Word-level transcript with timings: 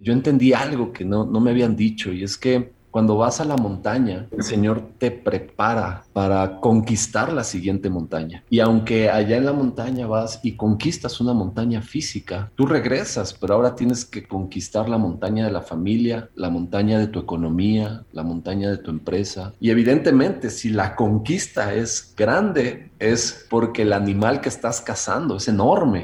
yo 0.00 0.12
entendí 0.12 0.52
algo 0.52 0.92
que 0.92 1.04
no, 1.04 1.24
no 1.24 1.40
me 1.40 1.50
habían 1.50 1.76
dicho 1.76 2.12
y 2.12 2.24
es 2.24 2.36
que 2.36 2.72
cuando 2.90 3.16
vas 3.16 3.40
a 3.40 3.44
la 3.44 3.56
montaña, 3.56 4.26
el 4.36 4.42
Señor 4.42 4.82
te 4.98 5.10
prepara 5.10 6.04
para 6.12 6.58
conquistar 6.60 7.32
la 7.32 7.44
siguiente 7.44 7.88
montaña. 7.88 8.42
Y 8.50 8.60
aunque 8.60 9.08
allá 9.08 9.36
en 9.36 9.44
la 9.44 9.52
montaña 9.52 10.06
vas 10.06 10.40
y 10.42 10.52
conquistas 10.52 11.20
una 11.20 11.32
montaña 11.32 11.82
física, 11.82 12.50
tú 12.56 12.66
regresas, 12.66 13.32
pero 13.32 13.54
ahora 13.54 13.74
tienes 13.74 14.04
que 14.04 14.26
conquistar 14.26 14.88
la 14.88 14.98
montaña 14.98 15.46
de 15.46 15.52
la 15.52 15.62
familia, 15.62 16.28
la 16.34 16.50
montaña 16.50 16.98
de 16.98 17.06
tu 17.06 17.20
economía, 17.20 18.02
la 18.12 18.22
montaña 18.22 18.70
de 18.70 18.78
tu 18.78 18.90
empresa. 18.90 19.52
Y 19.60 19.70
evidentemente, 19.70 20.50
si 20.50 20.70
la 20.70 20.96
conquista 20.96 21.72
es 21.74 22.12
grande, 22.16 22.90
es 22.98 23.46
porque 23.48 23.82
el 23.82 23.92
animal 23.92 24.40
que 24.40 24.48
estás 24.48 24.80
cazando 24.80 25.36
es 25.36 25.46
enorme. 25.46 26.02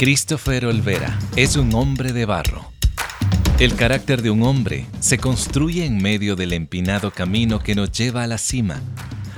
Christopher 0.00 0.64
Olvera 0.64 1.18
es 1.36 1.56
un 1.56 1.74
hombre 1.74 2.14
de 2.14 2.24
barro 2.24 2.70
el 3.60 3.76
carácter 3.76 4.22
de 4.22 4.30
un 4.30 4.42
hombre 4.42 4.86
se 5.00 5.18
construye 5.18 5.84
en 5.84 6.00
medio 6.00 6.34
del 6.34 6.54
empinado 6.54 7.10
camino 7.10 7.58
que 7.58 7.74
nos 7.74 7.92
lleva 7.92 8.22
a 8.22 8.26
la 8.26 8.38
cima. 8.38 8.80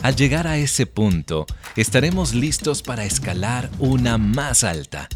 Al 0.00 0.14
llegar 0.14 0.46
a 0.46 0.58
ese 0.58 0.86
punto, 0.86 1.44
estaremos 1.74 2.32
listos 2.32 2.84
para 2.84 3.04
escalar 3.04 3.68
una 3.80 4.18
más 4.18 4.62
alta. 4.62 5.08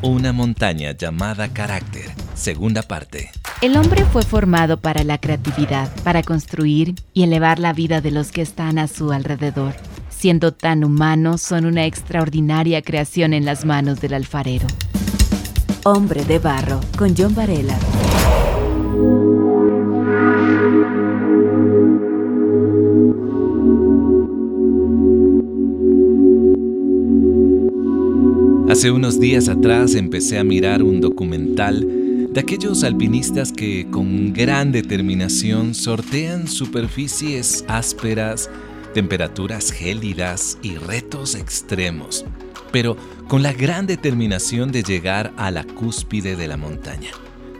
Una 0.00 0.32
montaña 0.32 0.92
llamada 0.92 1.48
carácter, 1.48 2.12
segunda 2.34 2.82
parte. 2.82 3.32
El 3.62 3.76
hombre 3.76 4.04
fue 4.04 4.22
formado 4.22 4.76
para 4.76 5.02
la 5.02 5.18
creatividad, 5.18 5.92
para 6.04 6.22
construir 6.22 6.94
y 7.12 7.24
elevar 7.24 7.58
la 7.58 7.72
vida 7.72 8.00
de 8.00 8.12
los 8.12 8.30
que 8.30 8.42
están 8.42 8.78
a 8.78 8.86
su 8.86 9.10
alrededor. 9.10 9.74
Siendo 10.20 10.52
tan 10.52 10.84
humanos, 10.84 11.40
son 11.40 11.64
una 11.64 11.86
extraordinaria 11.86 12.82
creación 12.82 13.32
en 13.32 13.46
las 13.46 13.64
manos 13.64 14.02
del 14.02 14.12
alfarero. 14.12 14.66
Hombre 15.84 16.26
de 16.26 16.38
Barro, 16.38 16.78
con 16.98 17.14
John 17.16 17.34
Varela. 17.34 17.74
Hace 28.68 28.90
unos 28.90 29.18
días 29.18 29.48
atrás 29.48 29.94
empecé 29.94 30.38
a 30.38 30.44
mirar 30.44 30.82
un 30.82 31.00
documental 31.00 32.28
de 32.30 32.40
aquellos 32.40 32.84
alpinistas 32.84 33.52
que 33.52 33.86
con 33.90 34.34
gran 34.34 34.70
determinación 34.70 35.74
sortean 35.74 36.46
superficies 36.46 37.64
ásperas, 37.68 38.50
temperaturas 38.92 39.72
gélidas 39.72 40.58
y 40.62 40.76
retos 40.76 41.34
extremos 41.34 42.24
pero 42.70 42.96
con 43.28 43.42
la 43.42 43.52
gran 43.52 43.86
determinación 43.86 44.72
de 44.72 44.82
llegar 44.82 45.32
a 45.36 45.50
la 45.50 45.64
cúspide 45.64 46.36
de 46.36 46.48
la 46.48 46.56
montaña. 46.56 47.10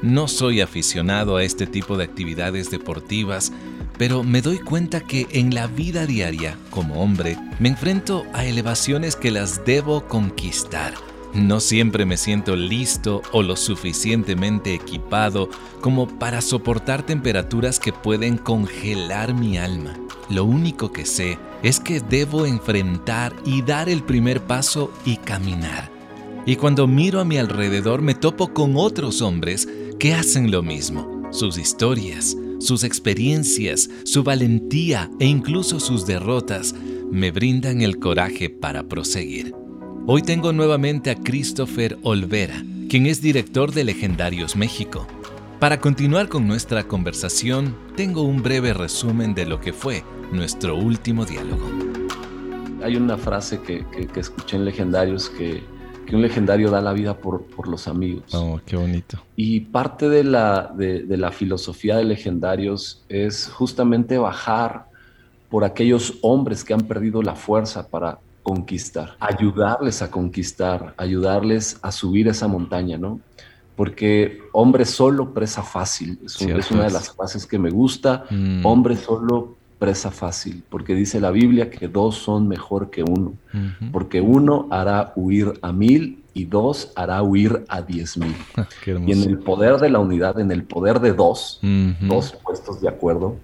No 0.02 0.28
soy 0.28 0.60
aficionado 0.60 1.36
a 1.36 1.44
este 1.44 1.66
tipo 1.66 1.96
de 1.96 2.04
actividades 2.04 2.70
deportivas, 2.70 3.52
pero 3.98 4.22
me 4.22 4.40
doy 4.40 4.58
cuenta 4.58 5.00
que 5.00 5.26
en 5.32 5.54
la 5.54 5.66
vida 5.66 6.06
diaria, 6.06 6.56
como 6.70 7.02
hombre, 7.02 7.36
me 7.58 7.68
enfrento 7.68 8.24
a 8.32 8.46
elevaciones 8.46 9.14
que 9.14 9.30
las 9.30 9.64
debo 9.66 10.08
conquistar. 10.08 10.94
No 11.34 11.60
siempre 11.60 12.04
me 12.04 12.16
siento 12.16 12.56
listo 12.56 13.22
o 13.32 13.42
lo 13.42 13.56
suficientemente 13.56 14.74
equipado 14.74 15.48
como 15.80 16.08
para 16.08 16.40
soportar 16.40 17.04
temperaturas 17.06 17.78
que 17.78 17.92
pueden 17.92 18.36
congelar 18.36 19.32
mi 19.34 19.56
alma. 19.56 19.94
Lo 20.28 20.44
único 20.44 20.92
que 20.92 21.06
sé 21.06 21.38
es 21.62 21.78
que 21.78 22.00
debo 22.00 22.46
enfrentar 22.46 23.34
y 23.44 23.62
dar 23.62 23.88
el 23.88 24.02
primer 24.02 24.42
paso 24.42 24.92
y 25.04 25.16
caminar. 25.18 25.90
Y 26.46 26.56
cuando 26.56 26.86
miro 26.86 27.20
a 27.20 27.24
mi 27.24 27.36
alrededor 27.36 28.02
me 28.02 28.14
topo 28.14 28.52
con 28.52 28.74
otros 28.76 29.22
hombres 29.22 29.68
que 29.98 30.14
hacen 30.14 30.50
lo 30.50 30.62
mismo. 30.62 31.28
Sus 31.30 31.58
historias, 31.58 32.36
sus 32.58 32.82
experiencias, 32.82 33.88
su 34.04 34.24
valentía 34.24 35.08
e 35.20 35.26
incluso 35.26 35.78
sus 35.78 36.06
derrotas 36.06 36.74
me 37.10 37.30
brindan 37.30 37.82
el 37.82 37.98
coraje 37.98 38.50
para 38.50 38.84
proseguir. 38.84 39.59
Hoy 40.06 40.22
tengo 40.22 40.52
nuevamente 40.52 41.10
a 41.10 41.14
Christopher 41.14 41.98
Olvera, 42.02 42.64
quien 42.88 43.06
es 43.06 43.20
director 43.20 43.70
de 43.72 43.84
Legendarios 43.84 44.56
México. 44.56 45.06
Para 45.60 45.78
continuar 45.78 46.28
con 46.28 46.48
nuestra 46.48 46.84
conversación, 46.84 47.76
tengo 47.96 48.22
un 48.22 48.42
breve 48.42 48.72
resumen 48.72 49.34
de 49.34 49.44
lo 49.44 49.60
que 49.60 49.74
fue 49.74 50.02
nuestro 50.32 50.74
último 50.74 51.26
diálogo. 51.26 51.64
Hay 52.82 52.96
una 52.96 53.18
frase 53.18 53.60
que, 53.60 53.84
escuché 54.16 54.56
en 54.56 54.64
Legendarios 54.64 55.28
que, 55.28 55.62
un 56.12 56.22
legendario 56.22 56.70
da 56.72 56.80
la 56.80 56.92
vida 56.92 57.18
por, 57.18 57.68
los 57.68 57.86
amigos. 57.86 58.34
Oh, 58.34 58.58
qué 58.66 58.76
bonito. 58.76 59.22
Y 59.36 59.60
parte 59.60 60.08
de 60.08 60.24
la, 60.24 60.72
de, 60.74 61.04
la 61.16 61.30
filosofía 61.30 61.98
de 61.98 62.04
Legendarios 62.04 63.04
es 63.08 63.48
justamente 63.48 64.18
bajar 64.18 64.86
por 65.50 65.62
aquellos 65.62 66.14
hombres 66.22 66.64
que 66.64 66.72
han 66.72 66.80
perdido 66.80 67.22
la 67.22 67.36
fuerza 67.36 67.86
para 67.86 68.18
conquistar, 68.50 69.16
ayudarles 69.20 70.02
a 70.02 70.10
conquistar, 70.10 70.92
ayudarles 70.96 71.78
a 71.82 71.92
subir 71.92 72.26
esa 72.26 72.48
montaña, 72.48 72.98
¿no? 72.98 73.20
Porque 73.76 74.40
hombre 74.52 74.84
solo, 74.84 75.32
presa 75.32 75.62
fácil. 75.62 76.18
Es, 76.24 76.70
una 76.72 76.84
de 76.84 76.90
las 76.90 77.12
frases 77.14 77.46
que 77.46 77.60
me 77.60 77.70
gusta. 77.70 78.24
Mm. 78.28 78.66
Hombre 78.66 78.96
solo, 78.96 79.54
presa 79.78 80.10
fácil, 80.10 80.64
porque 80.68 80.96
dice 80.96 81.20
la 81.20 81.30
Biblia 81.30 81.70
que 81.70 81.86
dos 81.86 82.16
son 82.16 82.48
mejor 82.48 82.90
que 82.90 83.04
uno, 83.04 83.34
porque 83.92 84.20
uno 84.20 84.66
hará 84.70 85.12
huir 85.14 85.52
a 85.62 85.72
mil 85.72 86.22
y 86.34 86.44
dos 86.44 86.92
hará 86.96 87.22
huir 87.22 87.64
a 87.68 87.80
diez 87.80 88.18
mil. 88.18 88.34
y 89.06 89.12
en 89.12 89.22
el 89.22 89.38
poder 89.38 89.76
de 89.76 89.90
la 89.90 90.00
unidad, 90.00 90.40
en 90.40 90.50
el 90.50 90.64
poder 90.64 90.98
de 90.98 91.12
dos, 91.12 91.60
dos 92.00 92.32
puestos 92.42 92.80
de 92.80 92.88
acuerdo, 92.88 93.36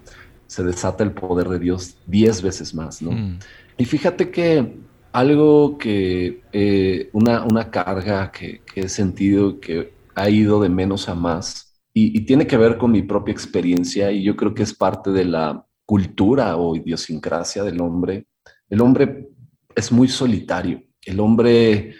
se 0.47 0.63
desata 0.63 1.03
el 1.03 1.11
poder 1.11 1.47
de 1.47 1.59
Dios 1.59 1.95
diez 2.05 2.41
veces 2.41 2.75
más, 2.75 3.01
¿no? 3.01 3.11
Mm. 3.11 3.39
Y 3.77 3.85
fíjate 3.85 4.31
que 4.31 4.77
algo 5.19 5.77
que, 5.77 6.43
eh, 6.51 7.09
una, 7.13 7.43
una, 7.43 7.71
carga 7.71 8.31
que, 8.31 8.61
he 8.75 8.89
sentido 8.89 9.59
que 9.59 9.93
ha 10.15 10.29
ido 10.29 10.61
de 10.61 10.69
menos 10.69 11.09
a 11.09 11.15
más, 11.15 11.73
y 11.93 12.21
tiene 12.25 12.45
que 12.45 12.57
ver 12.57 12.77
con 12.77 12.91
mi 12.91 13.01
propia 13.01 13.31
experiencia, 13.31 14.11
y 14.11 14.21
yo 14.21 14.35
creo 14.35 14.53
que 14.53 14.61
es 14.61 14.73
parte 14.73 15.09
de 15.09 15.25
la 15.25 15.65
cultura 15.83 16.55
o 16.55 16.75
idiosincrasia 16.75 17.63
del 17.63 17.81
hombre, 17.81 18.27
el 18.69 18.81
hombre 18.81 19.29
es 19.75 19.91
muy 19.91 20.07
solitario. 20.07 20.83
El 21.05 21.19
hombre 21.19 21.95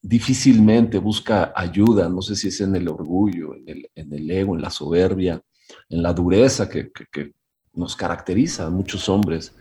difícilmente 0.00 0.98
busca 0.98 1.52
ayuda, 1.56 2.08
no 2.08 2.22
sé 2.22 2.36
si 2.36 2.48
es 2.48 2.60
en 2.60 2.76
el 2.76 2.88
orgullo, 2.88 3.54
en 3.56 4.12
el, 4.12 4.30
ego, 4.30 4.54
en 4.54 4.62
la 4.62 4.70
soberbia, 4.70 5.42
en 5.88 6.02
la 6.02 6.12
dureza 6.12 6.68
que, 6.68 6.90
nos 7.76 7.96
caracteriza 7.96 8.66
a 8.66 8.70
muchos 8.70 9.08
hombres. 9.08 9.52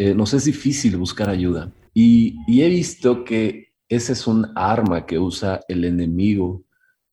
Eh, 0.00 0.14
nos 0.14 0.32
es 0.32 0.44
difícil 0.44 0.96
buscar 0.96 1.28
ayuda. 1.28 1.72
Y, 1.92 2.36
y 2.46 2.62
he 2.62 2.68
visto 2.68 3.24
que 3.24 3.72
ese 3.88 4.12
es 4.12 4.28
un 4.28 4.46
arma 4.54 5.04
que 5.04 5.18
usa 5.18 5.60
el 5.66 5.84
enemigo 5.84 6.62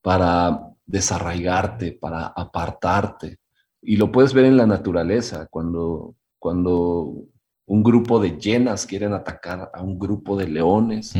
para 0.03 0.71
desarraigarte, 0.85 1.93
para 1.93 2.27
apartarte, 2.27 3.39
y 3.81 3.97
lo 3.97 4.11
puedes 4.11 4.33
ver 4.33 4.45
en 4.45 4.57
la 4.57 4.67
naturaleza, 4.67 5.47
cuando, 5.49 6.15
cuando 6.37 7.25
un 7.65 7.83
grupo 7.83 8.19
de 8.19 8.37
llenas 8.37 8.85
quieren 8.85 9.13
atacar 9.13 9.71
a 9.73 9.81
un 9.81 9.97
grupo 9.97 10.37
de 10.37 10.47
leones, 10.47 11.11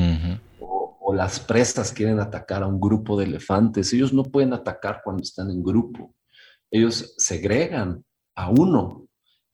o, 0.59 0.97
o, 0.99 1.13
las 1.15 1.39
presas 1.39 1.91
quieren 1.91 2.19
atacar 2.19 2.61
a 2.61 2.67
un 2.67 2.79
grupo 2.79 3.17
de 3.17 3.25
elefantes. 3.25 3.91
Ellos 3.91 4.13
no 4.13 4.21
pueden 4.21 4.53
atacar 4.53 5.01
cuando 5.03 5.23
están 5.23 5.49
en 5.49 5.63
grupo. 5.63 6.13
Ellos 6.69 7.15
segregan 7.17 8.03
a 8.35 8.51
uno 8.51 9.04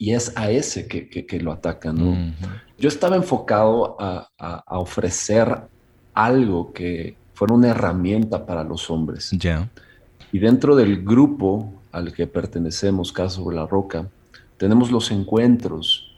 y 0.02 0.16
es 0.16 0.36
a 0.36 0.50
ese 0.50 0.88
que, 0.88 1.08
que, 1.08 1.40
lo 1.40 1.52
atacan. 1.52 2.36
Yo 2.80 2.88
estaba 2.88 3.16
enfocado 3.16 3.98
a, 4.00 4.32
a, 4.36 4.80
ofrecer 4.80 5.56
algo 6.16 6.74
que 6.74 7.16
fuera 7.36 7.54
una 7.54 7.68
herramienta 7.68 8.44
para 8.44 8.64
los 8.64 8.90
hombres. 8.90 9.30
Ya. 9.34 9.70
Y 10.32 10.40
dentro 10.40 10.76
del 10.76 11.04
grupo 11.04 11.72
al 11.92 12.12
que 12.14 12.26
pertenecemos, 12.26 13.14
Caso 13.14 13.44
sobre 13.44 13.58
la 13.58 13.68
Roca, 13.68 14.08
tenemos 14.58 14.90
los 14.90 15.12
encuentros, 15.12 16.12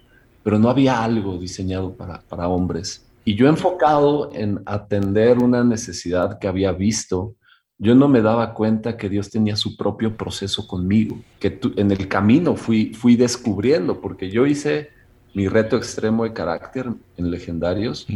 pero 0.43 0.57
no 0.57 0.69
había 0.69 1.03
algo 1.03 1.37
diseñado 1.37 1.91
para, 1.91 2.21
para 2.21 2.47
hombres. 2.47 3.05
Y 3.25 3.35
yo 3.35 3.49
enfocado 3.49 4.31
en 4.33 4.61
atender 4.65 5.39
una 5.39 5.61
necesidad 5.65 6.39
que 6.39 6.47
había 6.47 6.71
visto, 6.71 7.35
yo 7.83 7.95
no 7.95 8.07
me 8.07 8.21
daba 8.21 8.53
cuenta 8.53 8.95
que 8.95 9.09
Dios 9.09 9.29
tenía 9.29 9.57
su 9.57 9.75
propio 9.75 10.15
proceso 10.15 10.65
conmigo, 10.65 11.19
que 11.37 11.59
en 11.75 11.91
el 11.91 12.07
camino 12.07 12.55
fui, 12.55 12.93
fui 12.93 13.17
descubriendo, 13.17 13.99
porque 13.99 14.29
yo 14.29 14.45
hice 14.45 14.89
mi 15.33 15.49
reto 15.49 15.75
extremo 15.75 16.23
de 16.23 16.31
carácter 16.31 16.87
en 17.17 17.29
Legendarios, 17.29 18.07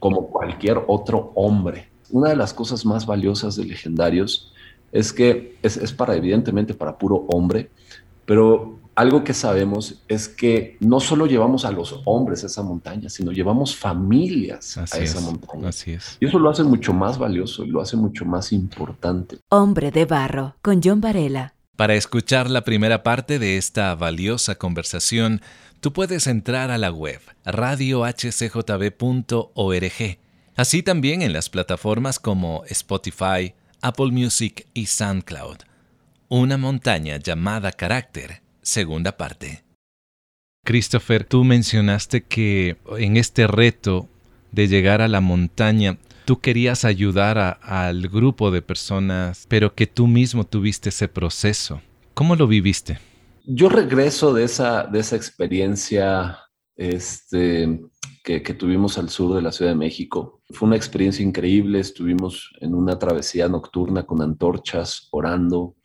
como 0.00 0.26
cualquier 0.26 0.80
otro 0.88 1.30
hombre. 1.36 1.88
Una 2.10 2.30
de 2.30 2.36
las 2.36 2.52
cosas 2.52 2.84
más 2.84 3.06
valiosas 3.06 3.54
de 3.54 3.64
Legendarios 3.64 4.52
es 4.90 5.12
que 5.12 5.56
es, 5.62 5.92
para, 5.92 6.16
evidentemente, 6.16 6.74
para 6.74 6.98
puro 6.98 7.26
hombre, 7.28 7.70
pero 8.24 8.80
algo 8.96 9.24
que 9.24 9.34
sabemos 9.34 10.02
es 10.08 10.26
que 10.26 10.78
no 10.80 11.00
solo 11.00 11.26
llevamos 11.26 11.66
a 11.66 11.70
los 11.70 12.00
hombres 12.06 12.42
a 12.42 12.46
esa 12.46 12.62
montaña, 12.62 13.10
sino 13.10 13.30
llevamos 13.30 13.76
familias 13.76 14.78
a 14.78 14.98
esa 14.98 15.20
montaña. 15.20 15.68
Así 15.68 15.92
es. 15.92 16.16
Y 16.18 16.26
eso 16.26 16.38
lo 16.38 16.48
hace 16.48 16.64
mucho 16.64 16.94
más 16.94 17.18
valioso 17.18 17.64
y 17.64 17.68
lo 17.68 17.82
hace 17.82 17.96
mucho 17.96 18.24
más 18.24 18.52
importante. 18.52 19.36
Hombre 19.50 19.90
de 19.90 20.06
barro, 20.06 20.56
con 20.62 20.80
John 20.82 21.02
Varela. 21.02 21.52
Para 21.76 21.94
escuchar 21.94 22.50
la 22.50 22.64
primera 22.64 23.02
parte 23.02 23.38
de 23.38 23.58
esta 23.58 23.94
valiosa 23.94 24.54
conversación, 24.54 25.42
tú 25.80 25.92
puedes 25.92 26.26
entrar 26.26 26.70
a 26.70 26.78
la 26.78 26.90
web 26.90 27.20
radiohcjb.org, 27.44 30.18
así 30.56 30.82
también 30.82 31.20
en 31.20 31.34
las 31.34 31.50
plataformas 31.50 32.18
como 32.18 32.64
Spotify, 32.64 33.52
Apple 33.82 34.10
Music 34.10 34.66
y 34.72 34.86
SoundCloud. 34.86 35.58
Una 36.28 36.56
montaña 36.56 37.18
llamada 37.18 37.72
carácter, 37.72 38.45
segunda 38.66 39.16
parte. 39.16 39.62
Christopher, 40.64 41.24
tú 41.24 41.44
mencionaste 41.44 42.24
que 42.24 42.76
en 42.98 43.16
este 43.16 43.46
reto 43.46 44.08
de 44.50 44.66
llegar 44.66 45.00
a 45.00 45.08
la 45.08 45.20
montaña, 45.20 45.98
tú 46.24 46.40
querías 46.40 46.84
ayudar 46.84 47.60
al 47.62 48.08
grupo 48.08 48.50
de 48.50 48.62
personas, 48.62 49.46
pero 49.48 49.74
que 49.74 49.86
tú 49.86 50.08
mismo 50.08 50.44
tuviste 50.44 50.88
ese 50.88 51.06
proceso. 51.06 51.80
¿Cómo 52.14 52.34
lo 52.34 52.48
viviste? 52.48 52.98
Yo 53.44 53.68
regreso 53.68 54.34
de 54.34 54.44
esa, 54.44 54.84
de 54.84 54.98
esa 54.98 55.14
experiencia 55.14 56.38
este, 56.74 57.80
que, 58.24 58.42
que, 58.42 58.54
tuvimos 58.54 58.98
al 58.98 59.08
sur 59.08 59.36
de 59.36 59.42
la 59.42 59.52
Ciudad 59.52 59.70
de 59.70 59.78
México. 59.78 60.40
Fue 60.50 60.66
una 60.66 60.76
experiencia 60.76 61.24
increíble. 61.24 61.78
Estuvimos 61.78 62.52
en 62.60 62.74
una 62.74 62.98
travesía 62.98 63.48
nocturna 63.48 64.04
con 64.04 64.20
antorchas, 64.20 65.06
orando. 65.12 65.76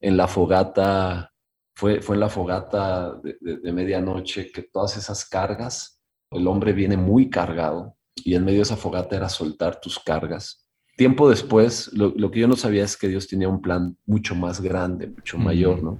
En 0.00 0.16
la 0.16 0.26
fogata, 0.26 1.33
fue, 1.74 2.00
fue 2.00 2.16
en 2.16 2.20
la 2.20 2.28
fogata 2.28 3.14
de, 3.22 3.36
de 3.40 3.72
medianoche 3.72 4.50
que 4.50 4.62
todas 4.62 4.96
esas 4.96 5.24
cargas, 5.24 6.00
el 6.30 6.46
hombre 6.46 6.72
viene 6.72 6.96
muy 6.96 7.30
cargado 7.30 7.96
y 8.16 8.34
en 8.34 8.44
medio 8.44 8.58
de 8.58 8.62
esa 8.62 8.76
fogata 8.76 9.16
era 9.16 9.28
soltar 9.28 9.80
tus 9.80 9.98
cargas. 9.98 10.64
Tiempo 10.96 11.28
después, 11.28 11.90
lo, 11.92 12.30
que 12.30 12.40
yo 12.40 12.46
no 12.46 12.56
sabía 12.56 12.84
es 12.84 12.96
que 12.96 13.08
Dios 13.08 13.26
tenía 13.26 13.48
un 13.48 13.60
plan 13.60 13.96
mucho 14.06 14.36
más 14.36 14.60
grande, 14.60 15.08
mucho 15.08 15.38
mayor, 15.38 15.82
¿no? 15.82 15.98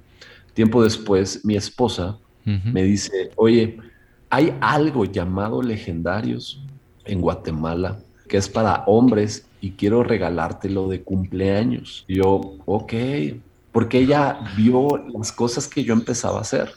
Tiempo 0.53 0.81
después, 0.83 1.43
mi 1.43 1.57
esposa 1.57 2.17
me 2.45 2.83
dice, 2.83 3.31
oye, 3.35 3.77
hay 4.29 4.55
algo 4.61 5.03
llamado 5.03 5.61
legendarios 5.61 6.63
en 7.03 7.19
Guatemala 7.19 7.99
que 8.29 8.37
es 8.37 8.47
para 8.47 8.83
hombres 8.85 9.47
y 9.61 9.71
quiero 9.71 10.03
regalártelo 10.03 10.87
de 10.87 11.01
cumpleaños. 11.03 12.05
Y 12.07 12.15
yo, 12.15 12.57
ok, 12.65 12.93
porque 13.75 13.99
ella 13.99 14.39
vio 14.55 14.87
las 15.13 15.33
cosas 15.33 15.67
que 15.67 15.83
yo 15.83 15.91
empezaba 15.91 16.37
a 16.37 16.43
hacer. 16.43 16.71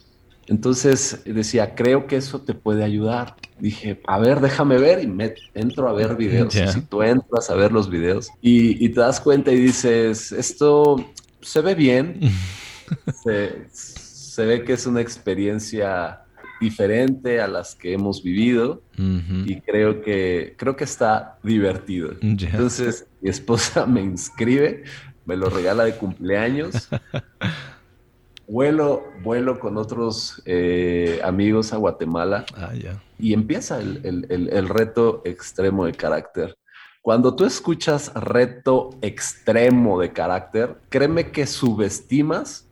Entonces 0.49 1.23
decía, 1.25 1.77
creo 1.77 2.09
que 2.09 2.17
eso 2.17 2.41
te 2.41 2.55
puede 2.55 2.83
ayudar. 2.83 3.37
Dije, 3.61 4.01
a 4.09 4.19
ver, 4.19 4.41
déjame 4.41 4.79
ver 4.79 5.05
y 5.05 5.07
me 5.07 5.33
entro 5.55 5.89
a 5.89 5.93
ver 5.93 6.17
videos. 6.17 6.53
Si 6.53 6.81
tú 6.81 7.05
entras 7.05 7.51
a 7.51 7.55
ver 7.55 7.71
los 7.71 7.89
videos 7.89 8.29
y, 8.41 8.89
te 8.89 8.99
das 9.01 9.21
cuenta 9.21 9.53
y 9.53 9.61
dices, 9.61 10.33
esto 10.33 10.97
se 11.41 11.61
ve 11.61 11.77
bien, 11.77 12.19
se, 13.23 14.45
ve 14.45 14.65
que 14.65 14.73
es 14.73 14.85
una 14.85 15.01
experiencia 15.01 16.23
diferente 16.61 17.41
a 17.41 17.47
las 17.47 17.77
que 17.77 17.93
hemos 17.93 18.25
vivido 18.25 18.83
y 18.97 19.61
creo 19.61 20.03
que, 20.03 20.57
creo 20.59 20.75
que 20.75 20.83
está 20.83 21.39
divertido. 21.45 22.11
Entonces 22.21 23.07
mi 23.21 23.31
esposa 23.31 23.87
me 23.87 24.01
inscribe, 24.01 24.85
me 25.29 25.37
lo 25.37 25.51
regala 25.51 25.85
de 25.85 25.95
cumpleaños. 25.95 26.89
vuelo, 28.49 29.05
vuelo 29.23 29.61
con 29.61 29.77
otros 29.77 30.43
eh, 30.47 31.21
amigos 31.23 31.75
a 31.75 31.77
Guatemala 31.77 32.47
ah, 32.57 32.73
y 33.19 33.35
empieza 33.35 33.79
el, 33.79 34.69
reto 34.69 35.21
extremo 35.27 35.85
de 35.85 35.93
carácter. 35.93 36.57
Cuando 37.03 37.37
tú 37.37 37.45
escuchas 37.45 38.13
reto 38.15 38.91
extremo 39.03 40.01
de 40.01 40.13
carácter, 40.13 40.79
créeme 40.89 41.31
que 41.31 41.47
subestimas 41.47 42.67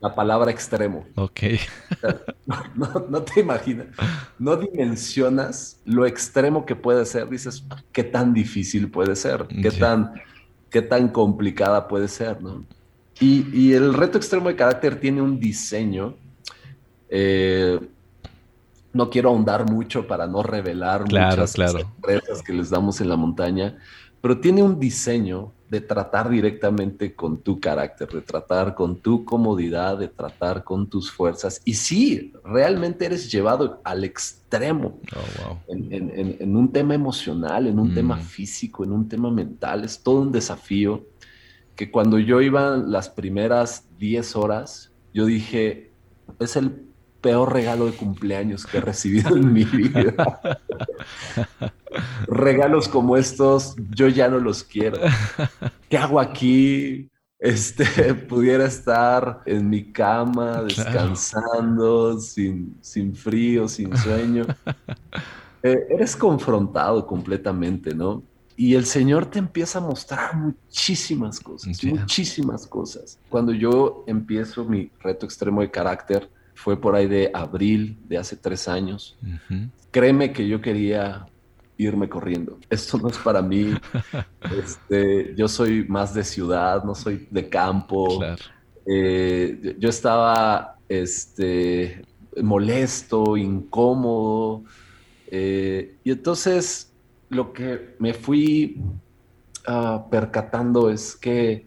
la 0.00 0.14
palabra 0.14 0.50
extremo. 0.50 1.06
Ok. 1.16 1.40
no, 3.10 3.22
te 3.22 3.40
imaginas, 3.40 3.88
no 4.38 4.56
dimensionas 4.56 5.80
lo 5.84 6.06
extremo 6.06 6.64
que 6.64 6.76
puede 6.76 7.04
ser. 7.04 7.28
Dices, 7.28 7.64
qué 7.92 8.04
tan 8.04 8.32
difícil 8.32 8.90
puede 8.90 9.16
ser, 9.16 9.46
qué, 9.62 9.70
tan, 9.70 10.12
qué 10.74 10.82
tan 10.82 11.06
complicada 11.06 11.86
puede 11.86 12.08
ser, 12.08 12.42
¿no? 12.42 12.64
Y, 13.20 13.74
el 13.74 13.94
reto 13.94 14.18
extremo 14.18 14.48
de 14.48 14.56
carácter 14.56 14.98
tiene 14.98 15.22
un 15.22 15.38
diseño. 15.38 16.16
Eh, 17.08 17.78
no 18.92 19.08
quiero 19.08 19.28
ahondar 19.28 19.70
mucho 19.70 20.04
para 20.08 20.26
no 20.26 20.42
revelar 20.42 21.02
muchas 21.02 21.52
sorpresas 21.52 22.42
que 22.42 22.52
les 22.52 22.70
damos 22.70 23.00
en 23.00 23.08
la 23.08 23.14
montaña, 23.14 23.78
pero 24.20 24.40
tiene 24.40 24.64
un 24.64 24.80
diseño 24.80 25.52
de 25.74 25.80
tratar 25.80 26.30
directamente 26.30 27.16
con 27.16 27.38
tu 27.38 27.58
carácter, 27.58 28.08
de 28.08 28.20
tratar 28.20 28.76
con 28.76 28.94
tu 29.00 29.24
comodidad, 29.24 29.98
de 29.98 30.06
tratar 30.06 30.62
con 30.62 30.88
tus 30.88 31.10
fuerzas. 31.10 31.60
Y 31.64 31.74
sí, 31.74 32.32
realmente 32.44 33.06
eres 33.06 33.30
llevado 33.30 33.80
al 33.82 34.04
extremo 34.04 35.00
oh, 35.16 35.58
en, 35.66 36.56
un 36.56 36.70
tema 36.70 36.94
emocional, 36.94 37.66
en 37.66 37.80
un 37.80 37.92
tema 37.92 38.14
mm. 38.14 38.20
físico, 38.20 38.84
en 38.84 38.92
un 38.92 39.08
tema 39.08 39.32
mental. 39.32 39.82
Es 39.82 40.00
todo 40.00 40.20
un 40.20 40.30
desafío 40.30 41.06
que 41.74 41.90
cuando 41.90 42.20
yo 42.20 42.40
iba 42.40 42.76
las 42.76 43.08
primeras 43.08 43.88
10 43.98 44.36
horas, 44.36 44.92
yo 45.12 45.26
dije, 45.26 45.90
es 46.38 46.54
el 46.54 46.84
peor 47.24 47.54
regalo 47.54 47.86
de 47.86 47.92
cumpleaños 47.92 48.66
que 48.66 48.76
he 48.76 48.80
recibido 48.82 49.34
en 49.34 49.50
mi 49.50 49.64
vida. 49.64 50.60
Regalos 52.26 52.86
como 52.86 53.16
estos, 53.16 53.76
yo 53.96 54.08
ya 54.08 54.28
no 54.28 54.38
los 54.38 54.62
quiero. 54.62 54.98
¿Qué 55.88 55.96
hago 55.96 56.20
aquí? 56.20 57.10
Este, 57.38 58.12
pudiera 58.28 58.66
estar 58.66 59.40
en 59.46 59.70
mi 59.70 59.90
cama, 59.90 60.64
descansando, 60.64 62.20
sin, 62.20 62.76
sin 62.82 63.16
frío, 63.16 63.68
sin 63.68 63.96
sueño. 63.96 64.44
Eh, 65.62 65.86
eres 65.88 66.14
confrontado 66.14 67.06
completamente, 67.06 67.94
¿no? 67.94 68.22
Y 68.54 68.74
el 68.74 68.84
Señor 68.84 69.24
te 69.24 69.38
empieza 69.38 69.78
a 69.78 69.80
mostrar 69.80 70.36
muchísimas 70.36 71.40
cosas, 71.40 71.82
muchísimas 71.84 72.66
cosas. 72.66 73.18
Cuando 73.30 73.52
yo 73.52 74.04
empiezo 74.06 74.66
mi 74.66 74.90
reto 75.00 75.24
extremo 75.24 75.62
de 75.62 75.70
carácter, 75.70 76.28
fue 76.54 76.80
por 76.80 76.94
ahí 76.94 77.06
de 77.06 77.30
abril 77.34 77.98
de 78.06 78.18
hace 78.18 78.36
tres 78.36 78.68
años. 78.68 79.18
Créeme 79.90 80.32
que 80.32 80.48
yo 80.48 80.60
quería 80.60 81.26
irme 81.76 82.08
corriendo. 82.08 82.58
Esto 82.70 82.98
no 82.98 83.08
es 83.08 83.18
para 83.18 83.42
mí. 83.42 83.74
este, 84.56 85.34
yo 85.36 85.48
soy 85.48 85.84
más 85.88 86.14
de 86.14 86.24
ciudad, 86.24 86.84
no 86.84 86.94
soy 86.94 87.26
de 87.30 87.48
campo. 87.48 88.20
Eh, 88.86 89.76
yo 89.78 89.88
estaba 89.88 90.78
este, 90.88 92.04
molesto, 92.42 93.36
incómodo. 93.36 94.64
Eh, 95.26 95.96
y 96.04 96.10
entonces 96.12 96.92
lo 97.28 97.52
que 97.52 97.96
me 97.98 98.14
fui 98.14 98.80
ah, 99.66 100.06
percatando 100.10 100.90
es 100.90 101.16
que 101.16 101.66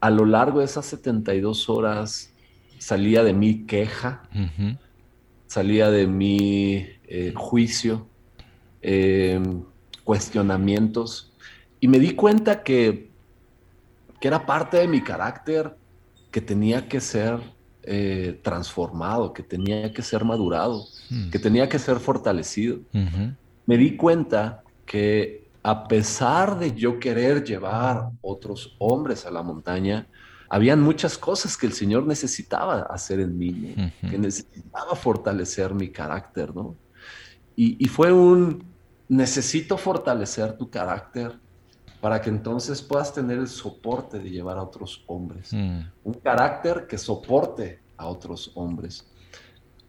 a 0.00 0.10
lo 0.10 0.24
largo 0.24 0.60
de 0.60 0.64
esas 0.64 0.86
72 0.86 1.68
horas 1.68 2.32
salía 2.78 3.22
de 3.22 3.32
mi 3.32 3.66
queja, 3.66 4.22
salía 5.46 5.90
de 5.90 6.06
mi 6.06 6.86
eh, 7.06 7.32
juicio, 7.34 8.06
em, 8.82 9.62
cuestionamientos, 10.04 11.32
y 11.80 11.88
me 11.88 11.98
di 11.98 12.12
cuenta 12.12 12.62
que, 12.62 13.10
que, 14.20 14.28
era 14.28 14.46
parte 14.46 14.78
de 14.78 14.88
mi 14.88 15.00
carácter 15.00 15.76
que 16.30 16.40
tenía 16.40 16.88
que 16.88 17.00
ser 17.00 17.38
eh, 17.82 18.38
transformado, 18.42 19.32
que 19.32 19.42
tenía 19.42 19.92
que 19.92 20.02
ser 20.02 20.24
madurado, 20.24 20.84
hmm. 21.08 21.30
que 21.30 21.38
tenía 21.38 21.68
que 21.68 21.78
ser 21.78 21.98
fortalecido. 21.98 22.80
Me 23.66 23.76
di 23.76 23.96
cuenta 23.96 24.62
que 24.84 25.48
a 25.62 25.88
pesar 25.88 26.58
de 26.58 26.74
yo 26.74 26.98
querer 26.98 27.44
llevar 27.44 28.10
otros 28.20 28.74
hombres 28.78 29.26
a 29.26 29.30
la 29.30 29.42
montaña, 29.42 30.06
habían 30.48 30.80
muchas 30.80 31.18
cosas 31.18 31.56
que 31.56 31.66
el 31.66 31.72
Señor 31.72 32.06
necesitaba 32.06 32.82
hacer 32.82 33.20
en 33.20 33.36
mí, 33.36 33.74
que 34.08 34.18
necesitaba 34.18 34.94
fortalecer 34.94 35.74
mi 35.74 35.90
carácter, 35.90 36.54
¿no? 36.54 36.76
Y, 37.56 37.84
fue 37.86 38.12
un, 38.12 38.64
necesito 39.08 39.76
fortalecer 39.76 40.56
tu 40.56 40.70
carácter 40.70 41.38
para 42.00 42.20
que 42.20 42.30
entonces 42.30 42.80
puedas 42.80 43.12
tener 43.12 43.38
el 43.38 43.48
soporte 43.48 44.20
de 44.20 44.30
llevar 44.30 44.58
a 44.58 44.62
otros 44.62 45.02
hombres. 45.08 45.52
Mm. 45.52 45.80
Un 46.04 46.14
carácter 46.14 46.86
que 46.86 46.96
soporte 46.96 47.80
a 47.96 48.06
otros 48.06 48.52
hombres. 48.54 49.04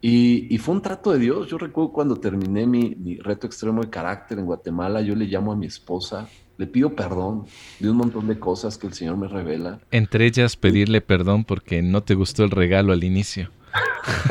Y, 0.01 0.57
fue 0.57 0.75
un 0.75 0.81
trato 0.81 1.11
de 1.11 1.19
Dios. 1.19 1.47
Yo 1.47 1.57
recuerdo 1.57 1.91
cuando 1.91 2.15
terminé 2.15 2.65
mi, 2.65 3.17
reto 3.17 3.47
extremo 3.47 3.81
de 3.81 3.89
carácter 3.89 4.39
en 4.39 4.45
Guatemala, 4.45 5.01
yo 5.01 5.15
le 5.15 5.25
llamo 5.25 5.51
a 5.51 5.55
mi 5.55 5.67
esposa, 5.67 6.27
le 6.59 6.67
pido 6.67 6.93
perdón 6.93 7.45
de 7.79 7.89
un 7.89 7.95
montón 7.95 8.27
de 8.27 8.37
cosas 8.37 8.77
que 8.77 8.85
el 8.85 8.93
Señor 8.93 9.15
me 9.15 9.29
revela. 9.29 9.79
Entre 9.91 10.25
ellas 10.25 10.57
pedirle 10.57 10.99
perdón 10.99 11.45
porque 11.45 11.81
no 11.81 12.03
te 12.03 12.15
gustó 12.15 12.43
el 12.43 12.51
regalo 12.51 12.91
al 12.91 13.05
inicio. 13.05 13.49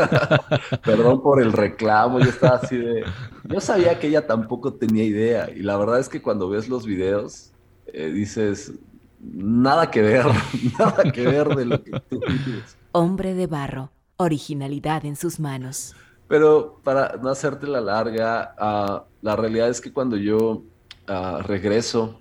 Perdón 0.85 1.23
por 1.23 1.41
el 1.41 1.53
reclamo, 1.53 2.19
yo 2.19 2.29
estaba 2.29 2.57
así 2.57 2.77
de... 2.77 3.05
Yo 3.45 3.61
sabía 3.61 3.99
que 3.99 4.09
ella 4.09 4.27
tampoco 4.27 4.75
tenía 4.75 5.05
idea 5.05 5.49
y 5.51 5.61
la 5.61 5.79
verdad 5.79 6.01
es 6.01 6.11
que 6.11 6.21
cuando 6.21 6.51
ves 6.51 6.69
los 6.69 6.85
videos 6.85 7.53
eh, 7.87 8.11
dices, 8.11 8.75
nada 9.21 9.91
que 9.91 10.03
ver, 10.03 10.27
nada 10.79 11.11
que 11.11 11.23
ver 11.23 11.49
de 11.57 11.65
lo 11.65 11.83
que 11.83 11.93
tú 12.11 12.21
dices. 12.29 12.77
Hombre 12.93 13.33
de 13.33 13.47
barro, 13.47 13.91
originalidad 14.19 15.07
en 15.07 15.17
sus 15.17 15.41
manos. 15.41 15.95
Pero 16.27 16.79
para 16.85 17.17
no 17.23 17.31
hacerte 17.31 17.67
la 17.67 17.81
larga, 17.81 18.55
uh, 18.61 19.09
la 19.23 19.35
realidad 19.35 19.71
es 19.71 19.81
que 19.81 19.95
cuando 19.95 20.19
yo 20.19 20.65
uh, 21.09 21.43
regreso, 21.43 22.21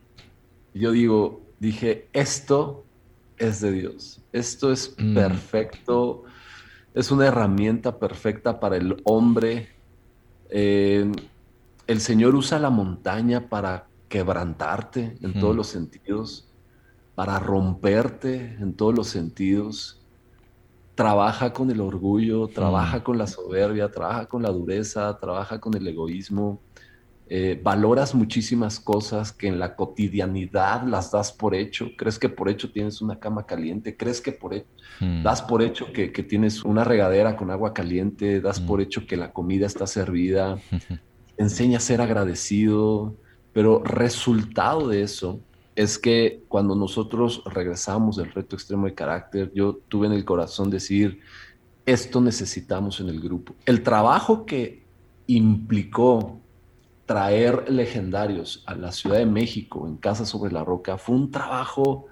yo 0.73 0.91
digo, 0.91 1.41
dije, 1.59 2.07
esto 2.13 2.85
es 3.37 3.61
de 3.61 3.71
Dios, 3.71 4.21
esto 4.31 4.71
es 4.71 4.95
mm. 4.97 5.13
perfecto, 5.13 6.23
es 6.93 7.11
una 7.11 7.27
herramienta 7.27 7.99
perfecta 7.99 8.59
para 8.59 8.77
el 8.77 9.01
hombre. 9.03 9.69
Eh, 10.49 11.11
el 11.85 12.01
Señor 12.01 12.35
usa 12.35 12.59
la 12.59 12.69
montaña 12.69 13.49
para 13.49 13.87
quebrantarte 14.09 15.17
en 15.21 15.39
todos 15.39 15.55
los 15.55 15.67
sentidos, 15.67 16.49
para 17.15 17.39
romperte 17.39 18.57
en 18.59 18.73
todos 18.73 18.95
los 18.95 19.07
sentidos. 19.07 20.01
Trabaja 20.95 21.53
con 21.53 21.69
el 21.69 21.81
orgullo, 21.81 22.47
trabaja 22.47 23.03
con 23.03 23.17
la 23.17 23.27
soberbia, 23.27 23.91
trabaja 23.91 24.25
con 24.25 24.41
la 24.41 24.49
dureza, 24.49 25.15
trabaja 25.19 25.59
con 25.59 25.75
el 25.75 25.87
egoísmo. 25.87 26.59
Eh, 27.29 27.59
valoras 27.61 28.15
muchísimas 28.15 28.79
cosas 28.79 29.33
que 29.33 29.47
en 29.47 29.59
la 29.59 29.75
cotidianidad 29.75 30.83
las 30.83 31.11
das 31.11 31.31
por 31.31 31.55
hecho. 31.55 31.89
Crees 31.97 32.19
que 32.19 32.29
por 32.29 32.49
hecho 32.49 32.71
tienes 32.71 33.01
una 33.01 33.19
cama 33.19 33.45
caliente, 33.45 33.97
crees 33.97 34.21
que 34.21 34.31
por 34.31 34.53
hecho 34.53 34.67
das 34.99 35.41
por 35.41 35.61
hecho 35.61 35.91
que, 35.93 36.09
tienes 36.09 36.63
una 36.63 36.83
regadera 36.83 37.35
con 37.35 37.51
agua 37.51 37.73
caliente, 37.73 38.41
das 38.41 38.59
por 38.59 38.81
hecho 38.81 39.05
que 39.05 39.17
la 39.17 39.31
comida 39.31 39.67
está 39.67 39.85
servida, 39.85 40.57
enseña 41.37 41.77
a 41.77 41.81
ser 41.81 42.01
agradecido, 42.01 43.15
pero 43.53 43.83
resultado 43.83 44.87
de 44.87 45.03
eso 45.03 45.39
es 45.75 45.99
que 45.99 46.43
cuando 46.47 46.75
nosotros 46.75 47.43
regresamos 47.45 48.17
del 48.17 48.31
reto 48.31 48.55
extremo 48.55 48.87
de 48.87 48.95
carácter, 48.95 49.51
yo 49.53 49.79
tuve 49.87 50.07
en 50.07 50.13
el 50.13 50.25
corazón 50.25 50.71
decir, 50.71 51.19
esto 51.85 52.19
necesitamos 52.19 52.99
en 52.99 53.09
el 53.09 53.21
grupo. 53.21 53.55
El 53.65 53.83
trabajo 53.83 54.45
que 54.45 54.85
implicó 55.27 56.41
traer 57.07 57.71
legendarios 57.71 58.63
a 58.67 58.75
la 58.75 58.91
Ciudad 58.91 59.17
de 59.17 59.25
México 59.25 59.87
en 59.87 59.95
Casa 59.95 60.25
sobre 60.25 60.51
la 60.51 60.63
Roca 60.63 60.97
fue 60.97 61.15
un 61.15 61.31
trabajo 61.31 62.05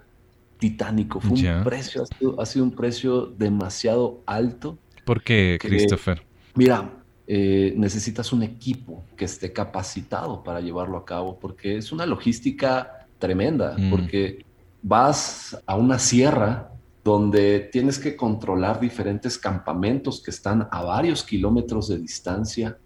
titánico, 0.58 1.20
fue 1.20 1.38
un 1.38 1.62
precio, 1.62 2.02
ha 2.38 2.46
sido, 2.46 2.64
un 2.64 2.72
precio 2.72 3.26
demasiado 3.26 4.22
alto. 4.24 4.78
¿Por 5.04 5.22
qué, 5.22 5.58
Christopher? 5.60 6.22
Mira, 6.54 6.90
eh, 7.26 7.74
necesitas 7.76 8.32
un 8.32 8.42
equipo 8.42 9.04
que 9.16 9.26
esté 9.26 9.52
capacitado 9.52 10.42
para 10.42 10.62
llevarlo 10.62 10.96
a 10.96 11.04
cabo, 11.04 11.38
porque 11.38 11.76
es 11.76 11.92
una 11.92 12.06
logística 12.06 13.06
tremenda, 13.18 13.76
mm. 13.76 13.90
porque 13.90 14.46
vas 14.82 15.62
a 15.66 15.76
una 15.76 15.98
sierra 15.98 16.70
donde 17.04 17.68
tienes 17.70 17.98
que 17.98 18.16
controlar 18.16 18.80
diferentes 18.80 19.36
campamentos 19.36 20.22
que 20.22 20.30
están 20.30 20.68
a 20.70 20.82
varios 20.82 21.22
kilómetros 21.22 21.88
de 21.88 21.98
distancia, 21.98 22.78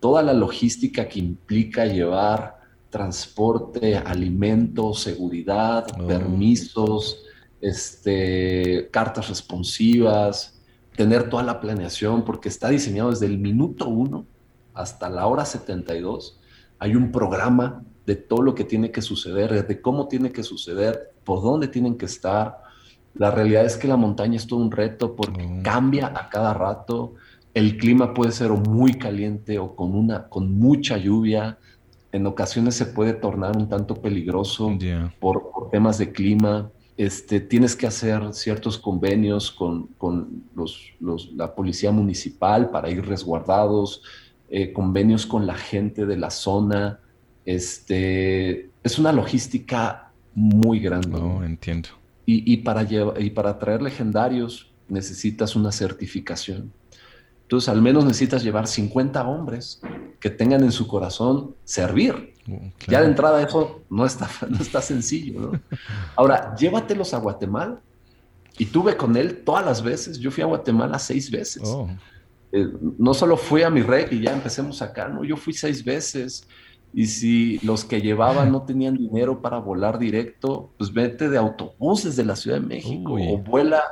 toda 0.00 0.22
la 0.22 0.32
logística 0.32 1.08
que 1.08 1.18
implica 1.18 1.86
llevar 1.86 2.56
transporte, 2.90 3.96
alimentos, 3.96 5.00
seguridad, 5.00 5.86
oh. 5.98 6.06
permisos, 6.06 7.24
este, 7.60 8.88
cartas 8.90 9.28
responsivas, 9.28 10.60
tener 10.96 11.28
toda 11.28 11.42
la 11.42 11.60
planeación, 11.60 12.24
porque 12.24 12.48
está 12.48 12.68
diseñado 12.68 13.10
desde 13.10 13.26
el 13.26 13.38
minuto 13.38 13.88
uno 13.88 14.26
hasta 14.72 15.08
la 15.10 15.26
hora 15.26 15.44
72. 15.44 16.40
Hay 16.78 16.94
un 16.94 17.10
programa 17.12 17.82
de 18.06 18.16
todo 18.16 18.42
lo 18.42 18.54
que 18.54 18.64
tiene 18.64 18.90
que 18.90 19.02
suceder, 19.02 19.66
de 19.66 19.80
cómo 19.80 20.08
tiene 20.08 20.30
que 20.30 20.42
suceder, 20.42 21.12
por 21.24 21.42
dónde 21.42 21.68
tienen 21.68 21.96
que 21.96 22.06
estar. 22.06 22.62
La 23.14 23.30
realidad 23.30 23.64
es 23.64 23.76
que 23.76 23.88
la 23.88 23.96
montaña 23.96 24.36
es 24.36 24.46
todo 24.46 24.60
un 24.60 24.70
reto 24.70 25.16
porque 25.16 25.44
oh. 25.44 25.62
cambia 25.62 26.06
a 26.06 26.28
cada 26.28 26.54
rato. 26.54 27.14
El 27.56 27.78
clima 27.78 28.12
puede 28.12 28.32
ser 28.32 28.50
o 28.50 28.58
muy 28.58 28.92
caliente 28.92 29.58
o 29.58 29.74
con, 29.74 29.94
una, 29.94 30.28
con 30.28 30.52
mucha 30.58 30.98
lluvia. 30.98 31.58
En 32.12 32.26
ocasiones 32.26 32.74
se 32.74 32.84
puede 32.84 33.14
tornar 33.14 33.56
un 33.56 33.66
tanto 33.66 33.94
peligroso 33.94 34.76
por, 35.18 35.52
por 35.52 35.70
temas 35.70 35.96
de 35.96 36.12
clima. 36.12 36.70
Este, 36.98 37.40
tienes 37.40 37.74
que 37.74 37.86
hacer 37.86 38.34
ciertos 38.34 38.76
convenios 38.76 39.50
con, 39.50 39.88
la 41.34 41.54
policía 41.54 41.92
municipal 41.92 42.68
para 42.68 42.90
ir 42.90 43.06
resguardados, 43.06 44.02
eh, 44.50 44.74
convenios 44.74 45.24
con 45.24 45.46
la 45.46 45.54
gente 45.54 46.04
de 46.04 46.18
la 46.18 46.28
zona. 46.28 47.00
Este, 47.46 48.68
es 48.82 48.98
una 48.98 49.12
logística 49.12 50.12
muy 50.34 50.78
grande. 50.78 51.08
No, 51.08 51.42
entiendo. 51.42 51.88
Y, 52.26 52.58
para 52.58 52.86
y 53.18 53.30
para 53.30 53.58
traer 53.58 53.80
legendarios 53.80 54.70
necesitas 54.90 55.56
una 55.56 55.72
certificación. 55.72 56.70
Entonces, 57.46 57.68
al 57.68 57.80
menos 57.80 58.04
necesitas 58.04 58.42
llevar 58.42 58.66
50 58.66 59.24
hombres 59.24 59.80
que 60.18 60.30
tengan 60.30 60.64
en 60.64 60.72
su 60.72 60.88
corazón 60.88 61.54
servir. 61.62 62.34
Uh, 62.48 62.58
ya 62.88 63.00
de 63.00 63.06
entrada 63.06 63.40
eso 63.40 63.82
no 63.88 64.04
está, 64.04 64.28
no 64.48 64.58
está 64.58 64.82
sencillo. 64.82 65.40
¿no? 65.40 65.60
Ahora, 66.16 66.56
llévatelos 66.56 67.14
a 67.14 67.18
Guatemala. 67.18 67.80
Y 68.58 68.66
tuve 68.66 68.96
con 68.96 69.16
él 69.16 69.42
todas 69.44 69.64
las 69.64 69.82
veces. 69.82 70.18
Yo 70.18 70.30
fui 70.30 70.42
a 70.42 70.46
Guatemala 70.46 70.98
seis 70.98 71.30
veces. 71.30 71.62
Oh. 71.66 71.88
Eh, 72.52 72.66
no 72.98 73.12
solo 73.14 73.36
fui 73.36 73.62
a 73.62 73.70
mi 73.70 73.82
rey 73.82 74.06
y 74.10 74.22
ya 74.22 74.32
empecemos 74.32 74.80
acá, 74.80 75.08
no, 75.08 75.24
yo 75.24 75.36
fui 75.36 75.52
seis 75.52 75.84
veces. 75.84 76.48
Y 76.94 77.06
si 77.06 77.58
los 77.58 77.84
que 77.84 78.00
llevaban 78.00 78.50
no 78.50 78.62
tenían 78.62 78.96
dinero 78.96 79.42
para 79.42 79.58
volar 79.58 79.98
directo, 79.98 80.70
pues 80.78 80.92
vete 80.92 81.28
de 81.28 81.36
autobuses 81.36 82.16
de 82.16 82.24
la 82.24 82.34
Ciudad 82.34 82.58
de 82.58 82.66
México 82.66 83.14
o 83.20 83.38
vuela 83.38 83.82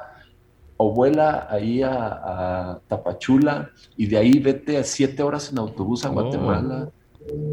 o 0.77 0.93
vuela 0.93 1.47
ahí 1.51 1.83
a, 1.83 2.81
Tapachula 2.89 3.71
y 3.97 4.07
de 4.07 4.19
ahí 4.19 4.39
vete 4.39 4.77
a 4.77 4.85
siete 4.85 5.23
horas 5.23 5.51
en 5.51 5.59
autobús 5.59 6.05
a 6.05 6.11
oh. 6.11 6.15
Guatemala. 6.15 6.91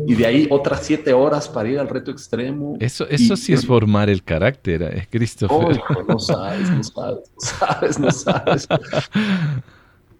Y 0.06 0.16
de 0.16 0.26
ahí 0.26 0.48
otras 0.50 0.86
siete 0.86 1.14
horas 1.14 1.48
para 1.48 1.70
ir 1.70 1.80
al 1.80 1.88
reto 1.88 2.12
extremo. 2.12 2.76
Eso, 2.82 3.08
eso 3.08 3.38
sí 3.38 3.54
es 3.54 3.66
formar 3.66 4.10
el 4.10 4.22
carácter, 4.22 4.82
eh, 4.82 5.08
Christopher. 5.10 5.82
Oh, 5.90 6.04
no 6.04 6.20
sabes, 6.20 6.70
no 6.70 6.84
sabes, 6.84 7.32
no 7.32 7.40
sabes, 7.40 8.00
no 8.00 8.12
sabes. 8.12 8.68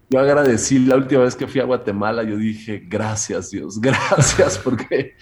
Yo 0.10 0.20
agradecí 0.20 0.80
la 0.80 0.96
última 0.96 1.24
vez 1.24 1.36
que 1.36 1.48
fui 1.48 1.60
a 1.60 1.66
Guatemala, 1.66 2.24
yo 2.24 2.38
dije, 2.38 2.84
gracias 2.86 3.52
Dios, 3.52 3.80
gracias, 3.82 4.58
porque, 4.58 5.16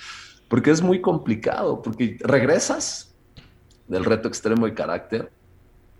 porque 0.47 0.71
es 0.71 0.81
muy 0.81 1.01
complicado, 1.01 1.81
porque 1.81 2.17
regresas 2.21 3.15
del 3.87 4.05
reto 4.05 4.27
extremo 4.27 4.65
de 4.65 4.73
carácter 4.73 5.31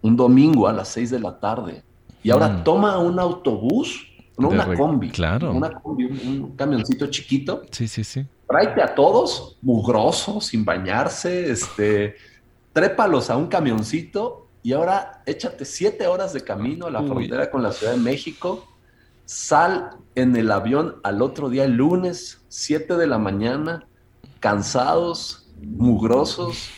un 0.02 0.16
domingo 0.16 0.68
a 0.68 0.74
las 0.74 0.90
6 0.90 1.12
de 1.12 1.20
la 1.20 1.40
tarde. 1.40 1.84
Y 2.24 2.32
ahora 2.32 2.50
mm. 2.50 2.64
toma 2.64 2.98
un 2.98 3.20
autobús, 3.20 4.08
no 4.38 4.50
una 4.50 4.74
combi. 4.76 5.10
Claro. 5.10 5.52
Una 5.52 5.80
combi, 5.80 6.06
un, 6.06 6.56
camioncito 6.56 7.08
chiquito. 7.08 7.64
Sí, 7.72 7.88
sí, 7.88 8.04
sí. 8.04 8.26
Tráete 8.48 8.82
a 8.82 8.96
todos, 8.96 9.58
mugrosos, 9.62 10.48
sin 10.48 10.66
bañarse, 10.66 11.52
este, 11.52 12.16
trépalos 12.74 13.30
a 13.30 13.38
un 13.38 13.48
camioncito 13.48 14.48
y 14.64 14.74
ahora 14.74 15.22
échate 15.26 15.66
siete 15.66 16.08
horas 16.08 16.34
de 16.34 16.42
camino 16.42 16.88
a 16.88 16.92
la 16.92 17.04
frontera 17.04 17.50
con 17.52 17.64
la 17.64 17.72
Ciudad 17.72 17.94
de 17.94 18.00
México. 18.00 18.66
Sal 19.26 19.92
en 20.16 20.36
el 20.36 20.52
avión 20.52 20.96
al 21.04 21.22
otro 21.22 21.50
día, 21.50 21.64
el 21.64 21.74
lunes, 21.74 22.42
7 22.48 22.98
de 22.98 23.08
la 23.08 23.20
mañana, 23.20 23.88
cansados, 24.40 25.50
mugrosos, 25.62 26.70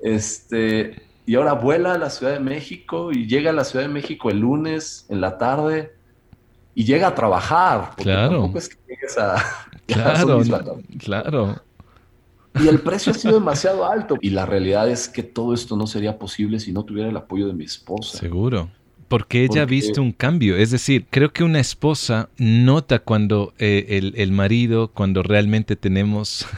este, 0.00 1.05
y 1.26 1.34
ahora 1.34 1.54
vuela 1.54 1.94
a 1.94 1.98
la 1.98 2.08
Ciudad 2.08 2.32
de 2.32 2.40
México 2.40 3.10
y 3.12 3.26
llega 3.26 3.50
a 3.50 3.52
la 3.52 3.64
Ciudad 3.64 3.84
de 3.84 3.92
México 3.92 4.30
el 4.30 4.38
lunes 4.38 5.06
en 5.08 5.20
la 5.20 5.36
tarde 5.38 5.92
y 6.74 6.84
llega 6.84 7.08
a 7.08 7.14
trabajar. 7.14 7.90
claro. 7.96 8.38
Tampoco 8.38 8.58
es 8.58 8.68
que 8.68 8.76
llegues 8.88 9.18
a. 9.18 9.36
Claro, 9.86 10.42
claro. 10.98 11.62
Y 12.60 12.66
el 12.66 12.80
precio 12.80 13.12
ha 13.12 13.14
sido 13.14 13.34
demasiado 13.34 13.86
alto. 13.88 14.18
Y 14.20 14.30
la 14.30 14.44
realidad 14.44 14.90
es 14.90 15.08
que 15.08 15.22
todo 15.22 15.54
esto 15.54 15.76
no 15.76 15.86
sería 15.86 16.18
posible 16.18 16.58
si 16.58 16.72
no 16.72 16.84
tuviera 16.84 17.08
el 17.08 17.16
apoyo 17.16 17.46
de 17.46 17.52
mi 17.52 17.64
esposa. 17.64 18.18
Seguro. 18.18 18.68
Porque 19.06 19.44
ella 19.44 19.62
ha 19.62 19.64
visto 19.64 20.02
un 20.02 20.10
cambio. 20.10 20.56
Es 20.56 20.72
decir, 20.72 21.06
creo 21.08 21.32
que 21.32 21.44
una 21.44 21.60
esposa 21.60 22.30
nota 22.36 22.98
cuando 22.98 23.54
eh, 23.58 23.86
el, 23.90 24.14
el 24.16 24.32
marido, 24.32 24.88
cuando 24.88 25.22
realmente 25.22 25.76
tenemos 25.76 26.48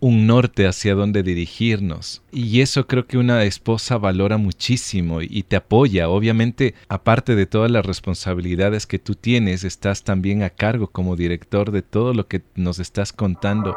un 0.00 0.26
norte 0.26 0.66
hacia 0.66 0.94
donde 0.94 1.22
dirigirnos. 1.22 2.22
Y 2.32 2.60
eso 2.60 2.86
creo 2.86 3.06
que 3.06 3.18
una 3.18 3.44
esposa 3.44 3.98
valora 3.98 4.36
muchísimo 4.36 5.20
y 5.22 5.42
te 5.42 5.56
apoya. 5.56 6.08
Obviamente, 6.08 6.74
aparte 6.88 7.34
de 7.34 7.46
todas 7.46 7.70
las 7.70 7.84
responsabilidades 7.84 8.86
que 8.86 8.98
tú 8.98 9.14
tienes, 9.14 9.64
estás 9.64 10.04
también 10.04 10.42
a 10.42 10.50
cargo 10.50 10.88
como 10.88 11.16
director 11.16 11.70
de 11.70 11.82
todo 11.82 12.14
lo 12.14 12.26
que 12.26 12.42
nos 12.54 12.78
estás 12.78 13.12
contando. 13.12 13.76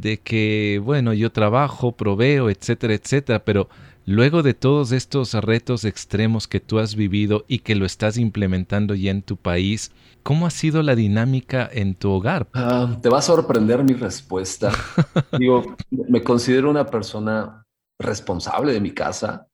de 0.00 0.18
que, 0.18 0.80
bueno, 0.82 1.14
yo 1.14 1.32
trabajo, 1.32 1.92
proveo, 1.92 2.50
etcétera, 2.50 2.94
etcétera, 2.94 3.44
pero 3.44 3.68
luego 4.04 4.42
de 4.42 4.54
todos 4.54 4.92
estos 4.92 5.32
retos 5.32 5.84
extremos 5.84 6.46
que 6.46 6.60
tú 6.60 6.78
has 6.78 6.94
vivido 6.94 7.44
y 7.48 7.60
que 7.60 7.74
lo 7.74 7.86
estás 7.86 8.18
implementando 8.18 8.94
ya 8.94 9.10
en 9.10 9.22
tu 9.22 9.36
país, 9.36 9.92
¿cómo 10.22 10.46
ha 10.46 10.50
sido 10.50 10.82
la 10.82 10.94
dinámica 10.94 11.68
en 11.72 11.94
tu 11.94 12.10
hogar? 12.10 12.46
Ah, 12.52 12.98
te 13.00 13.08
va 13.08 13.18
a 13.18 13.22
sorprender 13.22 13.82
mi 13.82 13.94
respuesta. 13.94 14.70
Digo, 15.38 15.76
me 15.90 16.22
considero 16.22 16.70
una 16.70 16.86
persona 16.86 17.64
responsable 17.98 18.74
de 18.74 18.80
mi 18.80 18.90
casa, 18.90 19.48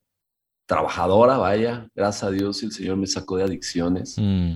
trabajadora, 0.67 1.37
vaya, 1.39 1.89
gracias 1.95 2.25
a 2.25 2.31
Dios 2.31 2.63
el 2.63 2.73
Señor 2.73 2.97
me 2.97 3.07
sacó 3.07 3.37
de 3.37 3.45
adicciones. 3.45 4.17
Mm. 4.19 4.55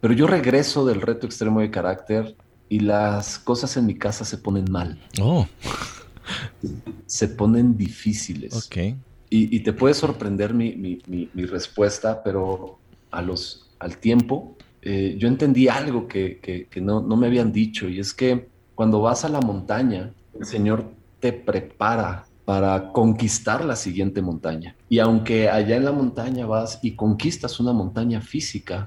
Pero 0.00 0.14
yo 0.14 0.26
regreso 0.26 0.84
del 0.84 1.00
reto 1.00 1.26
extremo 1.26 1.60
de 1.60 1.70
carácter 1.70 2.36
y 2.68 2.80
las 2.80 3.38
cosas 3.38 3.76
en 3.76 3.86
mi 3.86 3.94
casa 3.94 4.24
se 4.24 4.38
ponen 4.38 4.66
mal. 4.70 5.00
Oh. 5.20 5.46
Se 7.06 7.28
ponen 7.28 7.76
difíciles. 7.76 8.54
Ok. 8.66 8.96
Y, 9.28 9.60
te 9.60 9.72
puede 9.72 9.94
sorprender 9.94 10.54
mi, 10.54 11.00
respuesta, 11.34 12.22
pero 12.22 12.78
a 13.10 13.20
los, 13.20 13.70
al 13.78 13.98
tiempo 13.98 14.56
eh, 14.80 15.16
yo 15.18 15.28
entendí 15.28 15.66
algo 15.68 16.06
que, 16.06 16.68
no, 16.76 17.00
no 17.00 17.16
me 17.16 17.26
habían 17.26 17.52
dicho 17.52 17.88
y 17.88 17.98
es 17.98 18.14
que 18.14 18.48
cuando 18.74 19.00
vas 19.00 19.24
a 19.24 19.28
la 19.28 19.40
montaña, 19.40 20.12
el 20.38 20.46
Señor 20.46 20.92
te 21.20 21.32
prepara 21.32 22.26
para 22.44 22.92
conquistar 22.92 23.64
la 23.64 23.76
siguiente 23.76 24.20
montaña. 24.20 24.76
Y 24.88 24.98
aunque 24.98 25.48
allá 25.48 25.76
en 25.76 25.84
la 25.84 25.92
montaña 25.92 26.46
vas 26.46 26.78
y 26.82 26.92
conquistas 26.92 27.58
una 27.58 27.72
montaña 27.72 28.20
física, 28.20 28.86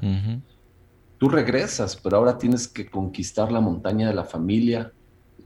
tú 1.18 1.30
regresas, 1.30 1.96
pero 1.96 2.18
ahora 2.18 2.38
tienes 2.38 2.68
que 2.68 2.88
conquistar 2.88 3.52
la 3.52 3.60
montaña 3.60 4.08
de 4.08 4.14
la 4.14 4.24
familia, 4.24 4.92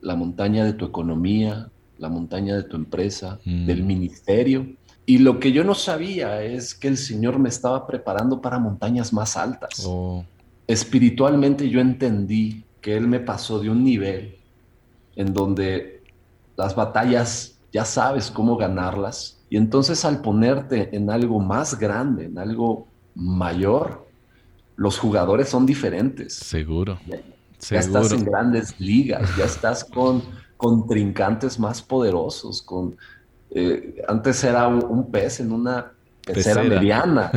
la 0.02 0.16
montaña 0.16 0.66
de 0.66 0.74
tu 0.74 0.86
economía, 0.86 1.70
la 1.98 2.10
montaña 2.10 2.56
de 2.56 2.64
tu 2.64 2.76
empresa, 2.76 3.40
mm. 3.46 3.66
del 3.66 3.84
ministerio. 3.84 4.68
Y 5.06 5.20
lo 5.20 5.40
que 5.40 5.52
yo 5.52 5.64
no 5.64 5.76
sabía 5.76 6.44
es 6.44 6.76
que 6.76 6.88
el 6.88 6.98
Señor 6.98 7.40
me 7.40 7.50
estaba 7.50 7.88
preparando 7.88 8.42
para 8.42 8.60
montañas 8.60 9.14
más 9.14 9.38
altas. 9.38 9.84
Oh. 9.86 10.26
Espiritualmente 10.68 11.70
yo 11.70 11.80
entendí 11.80 12.64
que 12.82 12.98
Él 12.98 13.08
me 13.08 13.20
pasó 13.20 13.60
de 13.60 13.70
un 13.70 13.84
nivel 13.84 14.38
en 15.16 15.34
donde 15.34 16.04
las 16.58 16.76
batallas 16.76 17.58
ya 17.72 17.86
sabes 17.86 18.30
cómo 18.30 18.58
ganarlas. 18.58 19.40
Y 19.50 19.58
entonces 19.58 20.06
al 20.06 20.22
ponerte 20.22 20.96
en 20.96 21.10
algo 21.10 21.40
más 21.40 21.78
grande, 21.78 22.26
en 22.26 22.38
algo 22.38 22.88
mayor, 23.16 24.08
los 24.76 24.98
jugadores 24.98 25.50
son 25.50 25.66
diferentes. 25.66 26.34
Seguro. 26.34 27.00
Ya, 27.08 27.78
estás 27.78 28.12
en 28.12 28.26
grandes 28.26 28.80
ligas, 28.80 29.30
ya 29.38 29.46
estás 29.46 29.84
con 29.84 30.24
contrincantes 30.58 31.60
más 31.60 31.82
poderosos. 31.82 32.62
Con, 32.62 32.96
eh, 33.52 34.02
antes 34.08 34.44
era 34.44 34.68
un, 34.68 35.12
pez 35.12 35.40
en 35.40 35.52
una 35.52 35.92
pecera, 36.26 36.64
mediana 36.64 37.32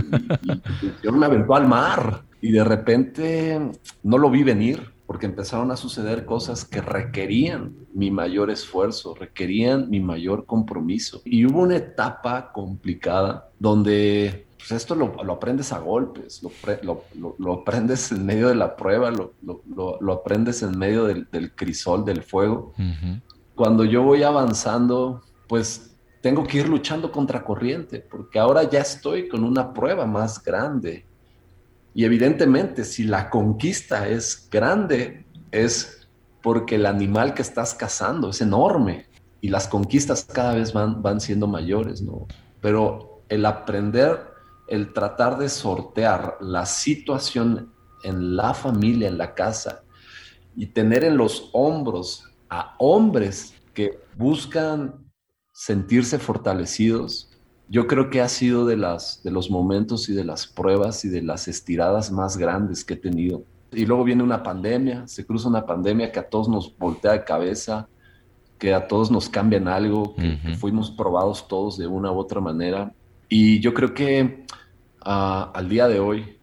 y, 0.83 0.93
yo 1.03 1.13
me 1.13 1.27
aventó 1.27 1.55
al 1.55 1.67
mar 1.67 2.23
y 2.41 2.53
de 2.53 2.63
repente 2.63 3.73
no 4.03 4.19
lo 4.19 4.31
vi 4.31 4.43
venir 4.43 4.94
porque 5.07 5.27
empezaron 5.27 5.71
a 5.71 5.77
suceder 5.77 6.25
cosas 6.25 6.65
que 6.65 6.81
requerían 6.81 7.75
mi 7.93 8.11
mayor 8.11 8.51
esfuerzo, 8.51 9.15
requerían 9.15 9.91
mi 9.91 10.01
mayor 10.01 10.47
compromiso. 10.47 11.21
Y 11.25 11.45
hubo 11.45 11.61
una 11.61 11.77
etapa 11.77 12.53
complicada 12.53 13.51
donde 13.59 14.47
pues 14.57 14.73
esto 14.73 14.95
lo, 14.95 15.31
aprendes 15.31 15.73
a 15.75 15.79
golpes, 15.79 16.43
lo, 16.83 17.53
aprendes 17.53 18.11
en 18.13 18.25
medio 18.25 18.49
de 18.49 18.55
la 18.55 18.77
prueba, 18.77 19.11
lo, 19.11 20.13
aprendes 20.13 20.63
en 20.63 20.79
medio 20.79 21.05
del, 21.05 21.53
crisol, 21.55 22.05
del 22.07 22.23
fuego. 22.23 22.73
Cuando 23.55 23.85
yo 23.85 24.03
voy 24.03 24.23
avanzando, 24.23 25.21
pues 25.49 25.95
tengo 26.23 26.45
que 26.45 26.61
ir 26.61 26.69
luchando 26.71 27.13
contra 27.13 27.45
corriente, 27.45 28.01
porque 28.01 28.39
ahora 28.39 28.63
ya 28.63 28.81
estoy 28.81 29.29
con 29.29 29.45
una 29.45 29.75
prueba 29.75 30.07
más 30.07 30.43
grande 30.43 31.05
y 31.95 32.05
evidentemente, 32.05 32.85
si 32.85 33.05
la 33.05 33.31
conquista 33.31 34.09
es 34.09 34.49
grande, 34.51 35.25
es 35.53 36.09
porque 36.43 36.75
el 36.75 36.87
animal 36.87 37.35
que 37.35 37.43
estás 37.43 37.73
cazando 37.75 38.31
es 38.31 38.41
enorme 38.41 39.07
y 39.41 39.49
las 39.49 39.69
conquistas 39.69 40.25
cada 40.25 40.55
vez 40.55 40.73
van, 40.73 41.03
van 41.03 41.21
siendo 41.21 41.47
mayores, 41.47 42.03
¿no? 42.03 42.27
Pero 42.61 43.23
el 43.29 43.47
aprender, 43.47 44.21
el 44.67 44.93
tratar 44.93 45.39
de 45.39 45.49
sortear 45.49 46.37
la 46.41 46.67
situación 46.67 47.73
en 48.03 48.37
la 48.37 48.55
familia, 48.55 49.09
en 49.09 49.17
la 49.17 49.35
casa, 49.35 49.85
y 50.57 50.67
tener 50.67 51.05
en 51.05 51.17
los 51.17 51.51
hombros 51.53 52.25
a 52.49 52.75
hombres 52.79 53.55
que 53.73 54.01
buscan 54.17 55.05
sentirse 55.53 56.19
fortalecidos, 56.19 57.31
yo 57.69 57.87
creo 57.87 58.11
que 58.11 58.21
ha 58.21 58.29
sido 58.29 58.67
de, 58.67 58.77
las, 58.77 59.23
de 59.23 59.31
los 59.31 59.51
momentos 59.51 60.09
y 60.09 60.15
de 60.15 60.25
las 60.25 60.47
pruebas 60.47 61.05
y 61.05 61.09
de 61.09 61.23
las 61.23 61.49
estiradas 61.49 62.13
más 62.13 62.37
grandes 62.37 62.85
que 62.85 62.95
he 62.95 62.97
tenido. 62.97 63.43
Y 63.73 63.87
luego 63.87 64.05
viene 64.05 64.23
una 64.23 64.43
pandemia, 64.43 65.07
se 65.07 65.27
cruza 65.27 65.49
una 65.49 65.67
pandemia 65.67 66.13
que 66.13 66.21
a 66.21 66.29
todos 66.29 66.49
nos 66.49 66.77
voltea 66.77 67.13
de 67.13 67.25
cabeza, 67.25 67.89
que 68.59 68.73
a 68.73 68.87
todos 68.87 69.11
nos 69.11 69.29
cambian 69.29 69.67
algo, 69.67 70.15
que, 70.15 70.55
fuimos 70.57 70.91
probados 70.91 71.49
todos 71.49 71.77
de 71.77 71.87
una 71.87 72.13
u 72.13 72.19
otra 72.19 72.41
manera. 72.41 72.93
Y 73.29 73.61
yo 73.61 73.75
creo 73.75 73.95
que 73.95 74.45
ah, 75.01 75.51
al 75.55 75.69
día 75.69 75.89
de 75.89 75.99
hoy, 75.99 76.37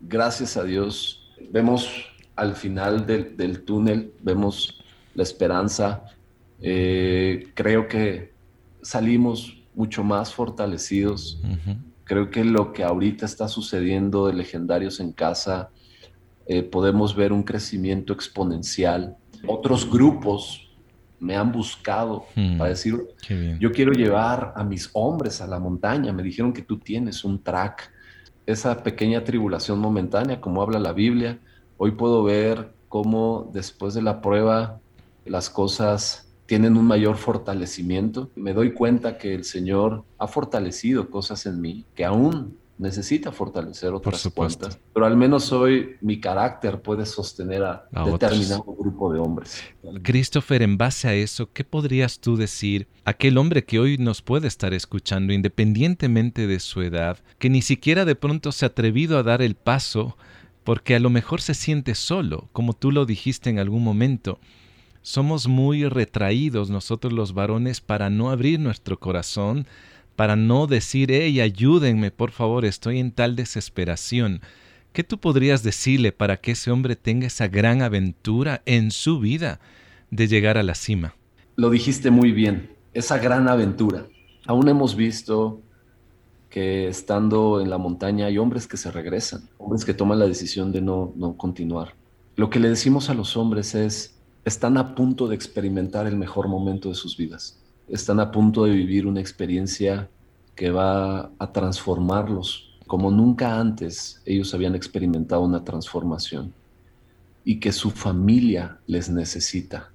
gracias 0.00 0.56
a 0.56 0.64
Dios, 0.64 1.34
vemos 1.50 1.90
al 2.36 2.54
final 2.54 3.06
del, 3.06 3.64
túnel, 3.64 4.12
vemos 4.22 4.80
la 5.14 5.24
esperanza. 5.24 6.04
Eh, 6.60 7.50
creo 7.54 7.88
que 7.88 8.32
salimos 8.80 9.57
mucho 9.78 10.02
más 10.02 10.34
fortalecidos. 10.34 11.40
Creo 12.02 12.30
que 12.30 12.44
lo 12.44 12.72
que 12.72 12.82
ahorita 12.82 13.24
está 13.24 13.46
sucediendo 13.46 14.26
de 14.26 14.32
legendarios 14.32 14.98
en 14.98 15.12
casa, 15.12 15.70
eh, 16.46 16.64
podemos 16.64 17.14
ver 17.14 17.32
un 17.32 17.44
crecimiento 17.44 18.12
exponencial. 18.12 19.16
Otros 19.46 19.88
grupos 19.88 20.68
me 21.20 21.36
han 21.36 21.52
buscado 21.52 22.26
hmm. 22.34 22.58
para 22.58 22.70
decir, 22.70 22.96
yo 23.60 23.70
quiero 23.70 23.92
llevar 23.92 24.52
a 24.56 24.64
mis 24.64 24.90
hombres 24.94 25.40
a 25.40 25.46
la 25.46 25.60
montaña. 25.60 26.12
Me 26.12 26.24
dijeron 26.24 26.52
que 26.52 26.62
tú 26.62 26.78
tienes 26.78 27.24
un 27.24 27.40
track. 27.40 27.92
Esa 28.46 28.82
pequeña 28.82 29.22
tribulación 29.22 29.78
momentánea, 29.78 30.40
como 30.40 30.60
habla 30.60 30.80
la 30.80 30.92
Biblia, 30.92 31.38
hoy 31.76 31.92
puedo 31.92 32.24
ver 32.24 32.72
cómo 32.88 33.48
después 33.52 33.94
de 33.94 34.02
la 34.02 34.20
prueba 34.20 34.80
las 35.24 35.50
cosas 35.50 36.27
tienen 36.48 36.78
un 36.78 36.86
mayor 36.86 37.18
fortalecimiento. 37.18 38.30
Me 38.34 38.54
doy 38.54 38.72
cuenta 38.72 39.18
que 39.18 39.34
el 39.34 39.44
Señor 39.44 40.04
ha 40.16 40.26
fortalecido 40.26 41.10
cosas 41.10 41.44
en 41.44 41.60
mí 41.60 41.84
que 41.94 42.06
aún 42.06 42.56
necesita 42.78 43.32
fortalecer 43.32 43.92
otras 43.92 44.26
cuantas, 44.34 44.78
pero 44.94 45.04
al 45.04 45.14
menos 45.14 45.52
hoy 45.52 45.96
mi 46.00 46.20
carácter 46.20 46.80
puede 46.80 47.04
sostener 47.04 47.64
a, 47.64 47.86
determinado 48.06 48.64
grupo 48.64 49.12
de 49.12 49.18
hombres. 49.18 49.62
Christopher, 50.02 50.62
en 50.62 50.78
base 50.78 51.08
a 51.08 51.14
eso, 51.14 51.52
¿qué 51.52 51.64
podrías 51.64 52.18
tú 52.18 52.36
decir 52.36 52.88
a 53.04 53.10
aquel 53.10 53.36
hombre 53.36 53.64
que 53.64 53.78
hoy 53.78 53.98
nos 53.98 54.22
puede 54.22 54.48
estar 54.48 54.72
escuchando, 54.72 55.34
independientemente 55.34 56.46
de 56.46 56.60
su 56.60 56.80
edad, 56.80 57.18
que 57.38 57.50
ni 57.50 57.60
siquiera 57.60 58.06
de 58.06 58.14
pronto 58.14 58.52
se 58.52 58.64
ha 58.64 58.68
atrevido 58.68 59.18
a 59.18 59.22
dar 59.22 59.42
el 59.42 59.54
paso 59.54 60.16
porque 60.64 60.94
a 60.94 61.00
lo 61.00 61.10
mejor 61.10 61.42
se 61.42 61.52
siente 61.52 61.94
solo, 61.94 62.48
como 62.52 62.72
tú 62.72 62.90
lo 62.90 63.04
dijiste 63.04 63.50
en 63.50 63.58
algún 63.58 63.84
momento? 63.84 64.38
Somos 65.08 65.48
muy 65.48 65.88
retraídos 65.88 66.68
nosotros 66.68 67.14
los 67.14 67.32
varones 67.32 67.80
para 67.80 68.10
no 68.10 68.28
abrir 68.28 68.60
nuestro 68.60 69.00
corazón, 69.00 69.66
para 70.16 70.36
no 70.36 70.66
decir, 70.66 71.10
hey, 71.10 71.40
ayúdenme, 71.40 72.10
por 72.10 72.30
favor, 72.30 72.66
estoy 72.66 72.98
en 72.98 73.10
tal 73.10 73.34
desesperación. 73.34 74.42
¿Qué 74.92 75.04
tú 75.04 75.16
podrías 75.16 75.62
decirle 75.62 76.12
para 76.12 76.36
que 76.36 76.50
ese 76.50 76.70
hombre 76.70 76.94
tenga 76.94 77.26
esa 77.26 77.48
gran 77.48 77.80
aventura 77.80 78.60
en 78.66 78.90
su 78.90 79.18
vida 79.18 79.60
de 80.10 80.28
llegar 80.28 80.58
a 80.58 80.62
la 80.62 80.74
cima? 80.74 81.14
Lo 81.56 81.70
dijiste 81.70 82.10
muy 82.10 82.30
bien, 82.30 82.68
esa 82.92 83.16
gran 83.16 83.48
aventura. 83.48 84.08
Aún 84.46 84.68
hemos 84.68 84.94
visto 84.94 85.62
que 86.50 86.86
estando 86.86 87.62
en 87.62 87.70
la 87.70 87.78
montaña 87.78 88.26
hay 88.26 88.36
hombres 88.36 88.66
que 88.66 88.76
se 88.76 88.90
regresan, 88.90 89.48
hombres 89.56 89.86
que 89.86 89.94
toman 89.94 90.18
la 90.18 90.26
decisión 90.26 90.70
de 90.70 90.82
no, 90.82 91.14
no 91.16 91.34
continuar. 91.38 91.94
Lo 92.36 92.50
que 92.50 92.60
le 92.60 92.68
decimos 92.68 93.08
a 93.08 93.14
los 93.14 93.38
hombres 93.38 93.74
es, 93.74 94.17
están 94.48 94.76
a 94.76 94.94
punto 94.94 95.28
de 95.28 95.34
experimentar 95.34 96.06
el 96.06 96.16
mejor 96.16 96.48
momento 96.48 96.88
de 96.88 96.94
sus 96.94 97.16
vidas. 97.16 97.58
Están 97.88 98.18
a 98.20 98.30
punto 98.32 98.64
de 98.64 98.72
vivir 98.72 99.06
una 99.06 99.20
experiencia 99.20 100.08
que 100.56 100.70
va 100.70 101.30
a 101.38 101.52
transformarlos 101.52 102.68
como 102.88 103.10
nunca 103.10 103.60
antes 103.60 104.22
ellos 104.24 104.54
habían 104.54 104.74
experimentado 104.74 105.42
una 105.42 105.62
transformación 105.62 106.54
y 107.44 107.60
que 107.60 107.70
su 107.70 107.90
familia 107.90 108.78
les 108.86 109.10
necesita. 109.10 109.92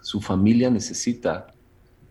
Su 0.00 0.20
familia 0.20 0.70
necesita 0.70 1.48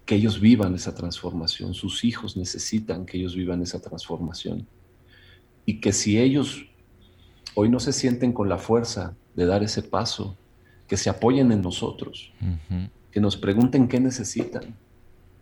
que 0.06 0.16
ellos 0.16 0.42
vivan 0.42 0.76
esa 0.76 0.94
transformación, 0.94 1.74
sus 1.74 2.04
hijos 2.04 2.36
necesitan 2.36 3.06
que 3.06 3.18
ellos 3.18 3.36
vivan 3.36 3.62
esa 3.62 3.82
transformación. 3.82 4.68
Y 5.66 5.80
que 5.80 5.94
si 5.94 6.20
ellos 6.20 6.66
hoy 7.56 7.70
no 7.70 7.80
se 7.80 7.94
sienten 7.94 8.34
con 8.34 8.50
la 8.50 8.58
fuerza 8.58 9.16
de 9.36 9.46
dar 9.46 9.64
ese 9.64 9.82
paso, 9.82 10.38
que 10.92 10.98
se 10.98 11.10
apoyen 11.10 11.54
en 11.54 11.62
nosotros, 11.62 12.34
que 13.14 13.22
nos 13.22 13.38
pregunten 13.38 13.88
qué 13.88 13.98
necesitan. 13.98 14.76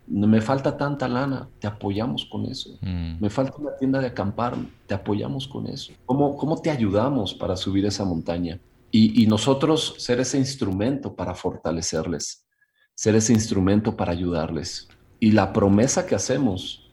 Me 0.06 0.40
falta 0.40 0.76
tanta 0.76 1.08
lana, 1.08 1.48
te 1.58 1.66
apoyamos 1.66 2.24
con 2.24 2.46
eso. 2.46 2.78
Mm. 2.80 3.16
Me 3.20 3.28
falta 3.30 3.56
una 3.56 3.76
tienda 3.76 3.98
de 3.98 4.06
acampar, 4.06 4.54
te 4.86 4.94
apoyamos 4.94 5.48
con 5.48 5.66
eso. 5.66 5.92
¿Cómo, 6.06 6.36
cómo 6.36 6.62
te 6.62 6.70
ayudamos 6.70 7.34
para 7.34 7.56
subir 7.56 7.84
esa 7.84 8.04
montaña? 8.04 8.60
Y, 8.92 9.24
y 9.24 9.26
nosotros 9.26 9.96
ser 9.98 10.20
ese 10.20 10.38
instrumento 10.38 11.16
para 11.16 11.34
fortalecerles, 11.34 12.46
ser 12.94 13.16
ese 13.16 13.32
instrumento 13.32 13.96
para 13.96 14.12
ayudarles. 14.12 14.86
Y 15.18 15.32
la 15.32 15.52
promesa 15.52 16.06
que 16.06 16.14
hacemos 16.14 16.89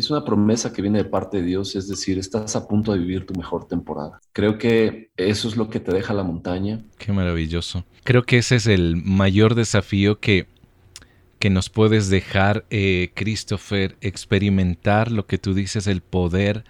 es 0.00 0.10
una 0.10 0.24
promesa 0.24 0.72
que 0.72 0.82
viene 0.82 0.98
de 0.98 1.04
parte 1.04 1.38
de 1.38 1.44
Dios, 1.44 1.76
es 1.76 1.88
decir, 1.88 2.18
estás 2.18 2.56
a 2.56 2.66
punto 2.66 2.92
de 2.92 2.98
vivir 2.98 3.26
tu 3.26 3.34
mejor 3.34 3.66
temporada. 3.66 4.20
Creo 4.32 4.58
que 4.58 5.10
eso 5.16 5.48
es 5.48 5.56
lo 5.56 5.70
que 5.70 5.80
te 5.80 5.92
deja 5.92 6.14
la 6.14 6.24
montaña. 6.24 6.84
Qué 6.98 7.12
maravilloso. 7.12 7.84
Creo 8.02 8.24
que 8.24 8.38
ese 8.38 8.56
es 8.56 8.66
el 8.66 8.96
mayor 8.96 9.54
desafío 9.54 10.18
que, 10.18 10.46
que 11.38 11.50
nos 11.50 11.70
puedes 11.70 12.08
dejar, 12.08 12.64
eh, 12.70 13.12
Christopher, 13.14 13.96
experimentar 14.00 15.12
lo 15.12 15.26
que 15.26 15.38
tú 15.38 15.54
dices, 15.54 15.86
el 15.86 16.00
poder 16.00 16.64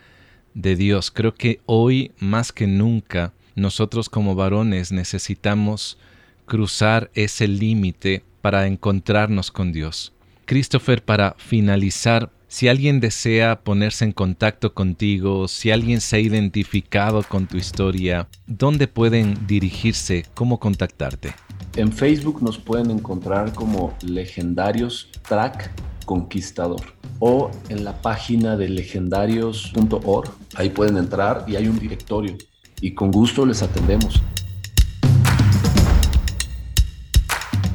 de 0.54 0.76
Dios. 0.76 1.10
Creo 1.10 1.34
que 1.34 1.60
hoy 1.66 2.12
más 2.18 2.52
que 2.52 2.66
nunca 2.66 3.32
nosotros 3.54 4.08
como 4.08 4.34
varones 4.34 4.92
necesitamos 4.92 5.98
cruzar 6.46 7.10
ese 7.14 7.48
límite 7.48 8.22
para 8.40 8.66
encontrarnos 8.66 9.50
con 9.50 9.72
Dios. 9.72 10.12
Christopher, 10.44 11.02
para 11.02 11.34
finalizar, 11.38 12.30
si 12.48 12.68
alguien 12.68 13.00
desea 13.00 13.60
ponerse 13.60 14.04
en 14.04 14.12
contacto 14.12 14.74
contigo, 14.74 15.48
si 15.48 15.70
alguien 15.70 16.00
se 16.00 16.16
ha 16.16 16.18
identificado 16.20 17.22
con 17.22 17.46
tu 17.46 17.56
historia, 17.56 18.28
¿dónde 18.46 18.86
pueden 18.86 19.46
dirigirse? 19.46 20.24
¿Cómo 20.34 20.60
contactarte? 20.60 21.34
En 21.76 21.92
Facebook 21.92 22.42
nos 22.42 22.58
pueden 22.58 22.90
encontrar 22.90 23.52
como 23.52 23.96
Legendarios 24.02 25.08
Track 25.26 25.70
Conquistador 26.04 26.80
o 27.18 27.50
en 27.68 27.84
la 27.84 28.00
página 28.00 28.56
de 28.56 28.68
legendarios.org. 28.68 30.30
Ahí 30.54 30.70
pueden 30.70 30.96
entrar 30.96 31.44
y 31.48 31.56
hay 31.56 31.66
un 31.66 31.78
directorio 31.78 32.36
y 32.80 32.94
con 32.94 33.10
gusto 33.10 33.46
les 33.46 33.62
atendemos. 33.62 34.22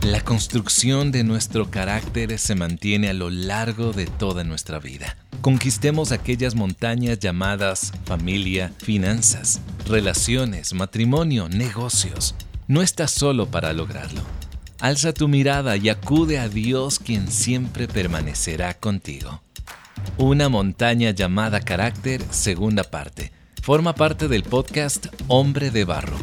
La 0.10 0.22
construcción 0.22 1.12
de 1.12 1.24
nuestro 1.24 1.70
carácter 1.70 2.40
se 2.40 2.56
mantiene 2.56 3.10
a 3.10 3.14
lo 3.14 3.30
largo 3.30 3.94
de 3.94 4.08
toda 4.08 4.44
nuestra 4.44 4.80
vida. 4.80 5.16
Conquistemos 5.42 6.12
aquellas 6.12 6.56
montañas 6.56 7.20
llamadas 7.20 7.92
familia, 8.06 8.74
finanzas, 8.80 9.62
relaciones, 9.86 10.74
matrimonio, 10.74 11.48
negocios. 11.48 12.34
No 12.68 12.82
estás 12.82 13.12
solo 13.12 13.52
para 13.52 13.72
lograrlo. 13.72 14.24
Alza 14.80 15.14
tu 15.14 15.28
mirada 15.28 15.78
y 15.78 15.90
acude 15.90 16.40
a 16.40 16.50
Dios 16.50 16.98
quien 16.98 17.32
siempre 17.32 17.88
permanecerá 17.88 18.74
contigo. 18.74 19.44
Una 20.18 20.50
montaña 20.50 21.12
llamada 21.12 21.60
carácter, 21.60 22.24
segunda 22.32 22.84
parte. 22.84 23.32
Forma 23.62 23.94
parte 23.94 24.28
del 24.28 24.42
podcast 24.42 25.06
Hombre 25.28 25.70
de 25.70 25.86
Barro 25.86 26.18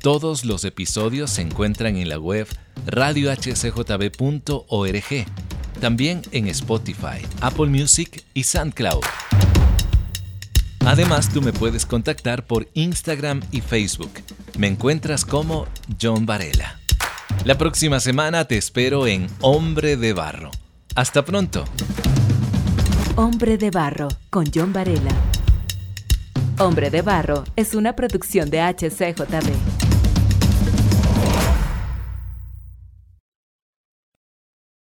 todos 0.00 0.46
los 0.46 0.64
episodios 0.64 1.30
se 1.30 1.42
encuentran 1.42 1.98
en 1.98 2.08
la 2.08 2.18
web 2.18 2.46
radiohcjb.org, 2.86 5.26
también 5.80 6.22
en 6.32 6.48
Spotify, 6.48 7.26
Apple 7.40 7.66
Music 7.66 8.24
y 8.34 8.44
SoundCloud. 8.44 9.02
Además, 10.86 11.28
tú 11.28 11.42
me 11.42 11.52
puedes 11.52 11.86
contactar 11.86 12.46
por 12.46 12.68
Instagram 12.74 13.42
y 13.50 13.60
Facebook. 13.60 14.10
Me 14.58 14.66
encuentras 14.66 15.24
como 15.24 15.66
John 16.00 16.26
Varela. 16.26 16.78
La 17.44 17.56
próxima 17.56 18.00
semana 18.00 18.46
te 18.46 18.56
espero 18.56 19.06
en 19.06 19.26
Hombre 19.40 19.96
de 19.96 20.12
Barro. 20.12 20.50
Hasta 20.94 21.24
pronto. 21.24 21.64
Hombre 23.16 23.58
de 23.58 23.70
Barro 23.70 24.08
con 24.30 24.46
John 24.52 24.72
Varela. 24.72 25.12
Hombre 26.58 26.90
de 26.90 27.02
Barro 27.02 27.44
es 27.56 27.74
una 27.74 27.94
producción 27.94 28.50
de 28.50 28.60
HCJB. 28.60 29.89